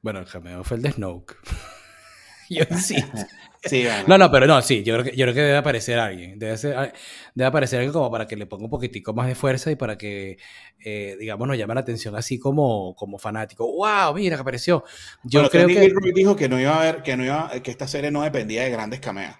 [0.00, 1.36] Bueno, el cameo fue el de Snoke.
[2.48, 2.64] yo
[3.64, 3.84] sí.
[4.06, 6.38] No, no, pero no, sí, yo creo que, yo creo que debe aparecer alguien.
[6.38, 6.92] Debe, ser,
[7.34, 9.98] debe aparecer alguien como para que le ponga un poquitico más de fuerza y para
[9.98, 10.38] que,
[10.84, 13.66] eh, digamos, nos llame la atención así como, como fanático.
[13.66, 14.14] ¡Wow!
[14.14, 14.84] Mira que apareció.
[15.24, 15.92] Yo creo que.
[16.14, 18.70] dijo que no iba a haber, que no iba, que esta serie no dependía de
[18.70, 19.34] grandes cameos.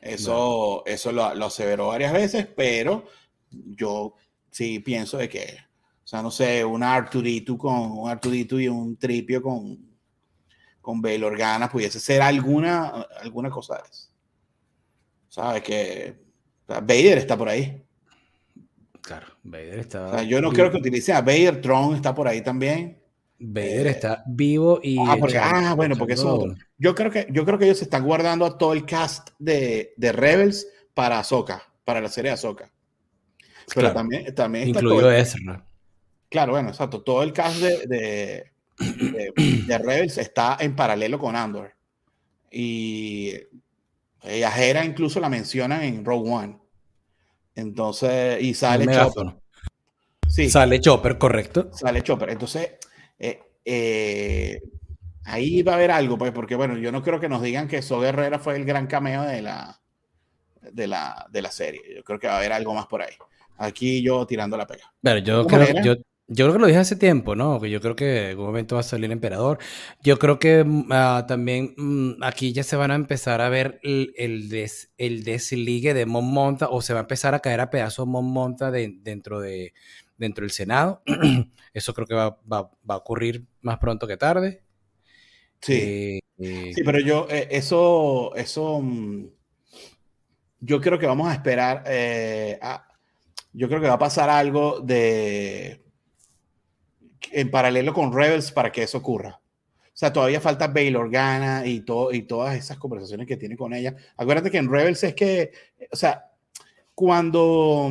[0.00, 3.06] Eso, eso lo, lo aseveró varias veces, pero
[3.50, 4.14] yo
[4.50, 5.56] sí pienso de que,
[6.04, 9.93] o sea, no sé, un Arturito con un Arturito y un Tripio con
[10.84, 14.08] con Bail Organa pudiese ser alguna, alguna cosa de eso.
[15.30, 15.62] ¿Sabes?
[15.62, 16.14] Que
[16.68, 17.82] Vader está por ahí.
[19.00, 20.06] Claro, Vader está.
[20.06, 23.02] O sea, yo no creo que utilice a Vader, Tron está por ahí también.
[23.38, 24.98] Vader está vivo y.
[24.98, 26.54] Ah, ah bueno, porque eso.
[26.76, 29.94] Yo creo, que, yo creo que ellos se están guardando a todo el cast de,
[29.96, 32.70] de Rebels para Ahsoka, para la serie Ahsoka.
[33.74, 35.64] Pero también, también Incluido Ezra.
[36.28, 37.02] claro, bueno, exacto.
[37.02, 41.72] Todo el cast de, de, de, Rebels está en paralelo con Andor.
[42.50, 43.34] Y
[44.44, 46.58] Ajera incluso la mencionan en Rogue One.
[47.54, 49.34] Entonces, y sale Chopper.
[50.28, 50.50] Sí.
[50.50, 51.70] Sale Chopper, correcto.
[51.72, 52.30] Sale Chopper.
[52.30, 52.72] Entonces,
[53.18, 54.60] eh, eh,
[55.24, 57.82] ahí va a haber algo, pues, porque bueno, yo no creo que nos digan que
[57.82, 59.80] So Guerrera fue el gran cameo de la,
[60.72, 61.82] de la, de la serie.
[61.94, 63.14] Yo creo que va a haber algo más por ahí.
[63.56, 64.92] Aquí yo tirando la pega.
[65.00, 65.94] Pero yo creo, yo,
[66.26, 67.60] yo creo que lo dije hace tiempo, ¿no?
[67.60, 69.58] Que yo creo que en algún momento va a salir el emperador.
[70.02, 74.14] Yo creo que ah, también mm, aquí ya se van a empezar a ver el,
[74.16, 78.06] el, el desligue de Mon Monta o se va a empezar a caer a pedazos
[78.06, 79.74] Mon Monta dentro, de,
[80.16, 81.02] dentro del Senado.
[81.74, 84.62] Eso creo que va, va, va, a ocurrir más pronto que tarde.
[85.60, 85.74] Sí.
[85.74, 89.26] Eh, eh, sí, pero yo, eh, eso, eso, mm,
[90.60, 91.84] yo creo que vamos a esperar.
[93.52, 95.83] yo creo que va a pasar algo de
[97.32, 99.40] en paralelo con Rebels para que eso ocurra.
[99.94, 103.72] O sea, todavía falta Bail Organa y, todo, y todas esas conversaciones que tiene con
[103.72, 103.94] ella.
[104.16, 105.52] Acuérdate que en Rebels es que,
[105.92, 106.32] o sea,
[106.96, 107.90] cuando,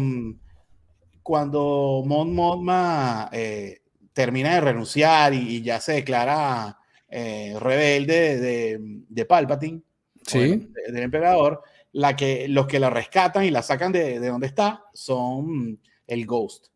[1.22, 6.78] cuando Mon Mothma eh, termina de renunciar y, ya se declara
[7.08, 9.82] eh, rebelde de, de, Palpatine,
[10.28, 10.70] ¿Sí?
[10.88, 11.62] del emperador,
[11.94, 16.26] la que, los que la rescatan y la sacan de, de donde está son el
[16.26, 16.73] Ghost.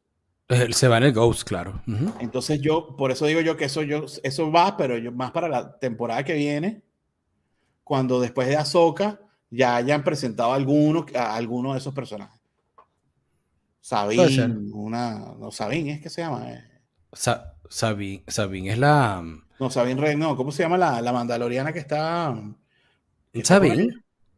[0.71, 1.81] Se va en el Ghost, claro.
[2.19, 5.49] Entonces yo, por eso digo yo que eso, yo, eso va, pero yo más para
[5.49, 6.83] la temporada que viene,
[7.83, 9.19] cuando después de Ahsoka
[9.49, 12.39] ya hayan presentado algunos, a alguno de esos personajes.
[13.81, 16.51] Sabine, una, no, Sabine es que se llama.
[16.51, 16.63] Eh.
[17.69, 19.23] Sabine, Sabine es la...
[19.59, 22.35] No, Sabine Rey, no, ¿cómo se llama la, la mandaloriana que está...
[23.43, 23.89] Sabine.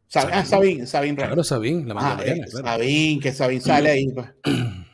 [0.06, 1.26] Sabine, ah, Sabine, Sabine Rey.
[1.26, 2.46] Claro, Sabine, la ah, mandaloriana.
[2.46, 4.12] Ah, Sabine, que Sabine sale ahí.
[4.12, 4.28] Pues.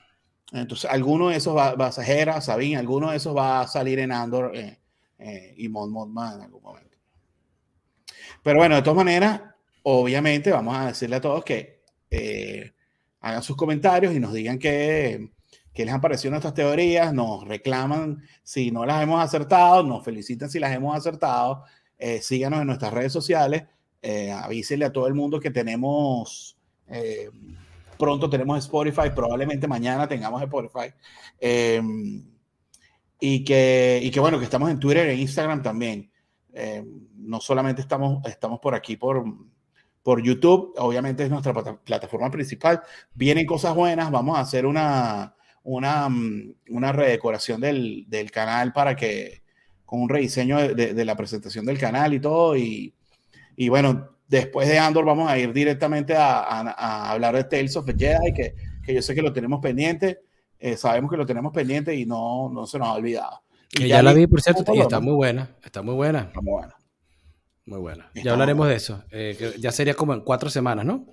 [0.52, 3.98] Entonces, alguno de esos va, va a ser Sabine, alguno de esos va a salir
[3.98, 4.78] en Andor eh,
[5.18, 6.96] eh, y Mon Mothma en algún momento.
[8.42, 9.40] Pero bueno, de todas maneras,
[9.82, 12.72] obviamente vamos a decirle a todos que eh,
[13.20, 15.30] hagan sus comentarios y nos digan qué,
[15.74, 20.60] les han parecido nuestras teorías, nos reclaman si no las hemos acertado, nos felicitan si
[20.60, 21.64] las hemos acertado,
[22.20, 23.64] síganos en nuestras redes sociales,
[24.32, 26.56] avísenle a todo el mundo que tenemos
[27.98, 30.92] Pronto tenemos Spotify, probablemente mañana tengamos Spotify.
[31.38, 32.24] Em,
[33.20, 36.10] y, que, y que bueno, que estamos en Twitter e Instagram también.
[36.52, 39.24] Em, no solamente estamos, estamos por aquí por,
[40.02, 42.82] por YouTube, obviamente es nuestra plataforma principal.
[43.14, 45.34] Vienen cosas buenas, vamos a hacer una,
[45.64, 46.08] una,
[46.68, 49.42] una redecoración del, del canal para que,
[49.84, 52.56] con un rediseño de, de, la presentación del canal y todo.
[52.56, 52.94] Y,
[53.56, 57.86] y bueno, después de Andor vamos a ir directamente a, a, hablar de Tales of
[57.86, 60.20] the Jedi, que, que yo sé que lo tenemos pendiente,
[60.58, 63.42] eh, sabemos que lo tenemos pendiente y no, no se nos ha olvidado.
[63.78, 66.20] Y ya, la vi, por cierto, y está muy buena, está muy buena.
[66.20, 66.74] Está muy buena.
[67.66, 68.10] Muy buena.
[68.14, 69.02] ya hablaremos de eso.
[69.10, 71.04] Eh, ya sería como en cuatro semanas, ¿no?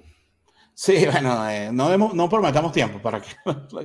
[0.75, 3.29] Sí, bueno, eh, no, no prometamos tiempo para que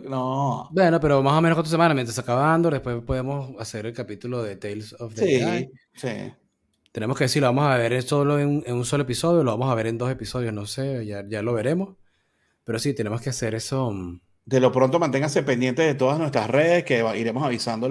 [0.08, 0.68] no.
[0.70, 4.56] Bueno, pero más o menos cuatro semanas, mientras acabando, después podemos hacer el capítulo de
[4.56, 5.70] Tales of the Jedi.
[5.94, 6.32] Sí, sí.
[6.92, 9.74] Tenemos que decir, lo vamos a ver solo en, un solo episodio, lo vamos a
[9.74, 11.96] ver en dos episodios, no sé, ya, ya lo veremos.
[12.64, 13.90] Pero sí, tenemos que hacer eso.
[13.90, 14.20] Mm.
[14.44, 17.88] De lo pronto, manténganse pendientes de todas nuestras redes, que iremos avisando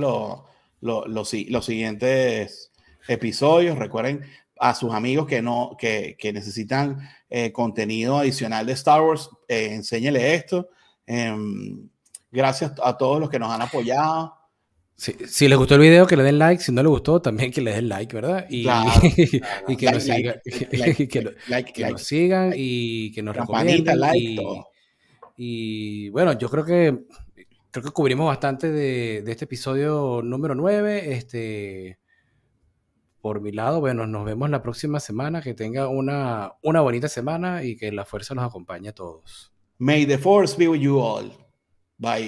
[0.80, 2.72] los siguientes
[3.08, 3.78] episodios.
[3.78, 4.22] Recuerden
[4.60, 9.74] a sus amigos que, no, que, que necesitan eh, contenido adicional de Star Wars, eh,
[9.74, 10.70] enséñele esto.
[11.06, 11.90] Em,
[12.32, 14.37] gracias a todos los que nos han apoyado.
[14.98, 16.62] Si, les gustó el video, que le den like.
[16.62, 18.48] Si no les gustó, también que le den like, ¿verdad?
[18.50, 18.64] Y,
[19.78, 24.00] que, nos, sigan, que, sigan y que nos recomienden.
[25.38, 27.06] y, bueno, yo creo que
[27.70, 31.14] creo que cubrimos bastante de, este episodio número 9.
[31.14, 32.00] Este,
[33.22, 35.44] por mi lado, bueno, nos vemos la próxima semana.
[35.44, 39.54] Que tenga una, una bonita semana y que la fuerza nos acompañe a todos.
[39.78, 41.32] May the force be with you all.
[42.00, 42.26] Bye.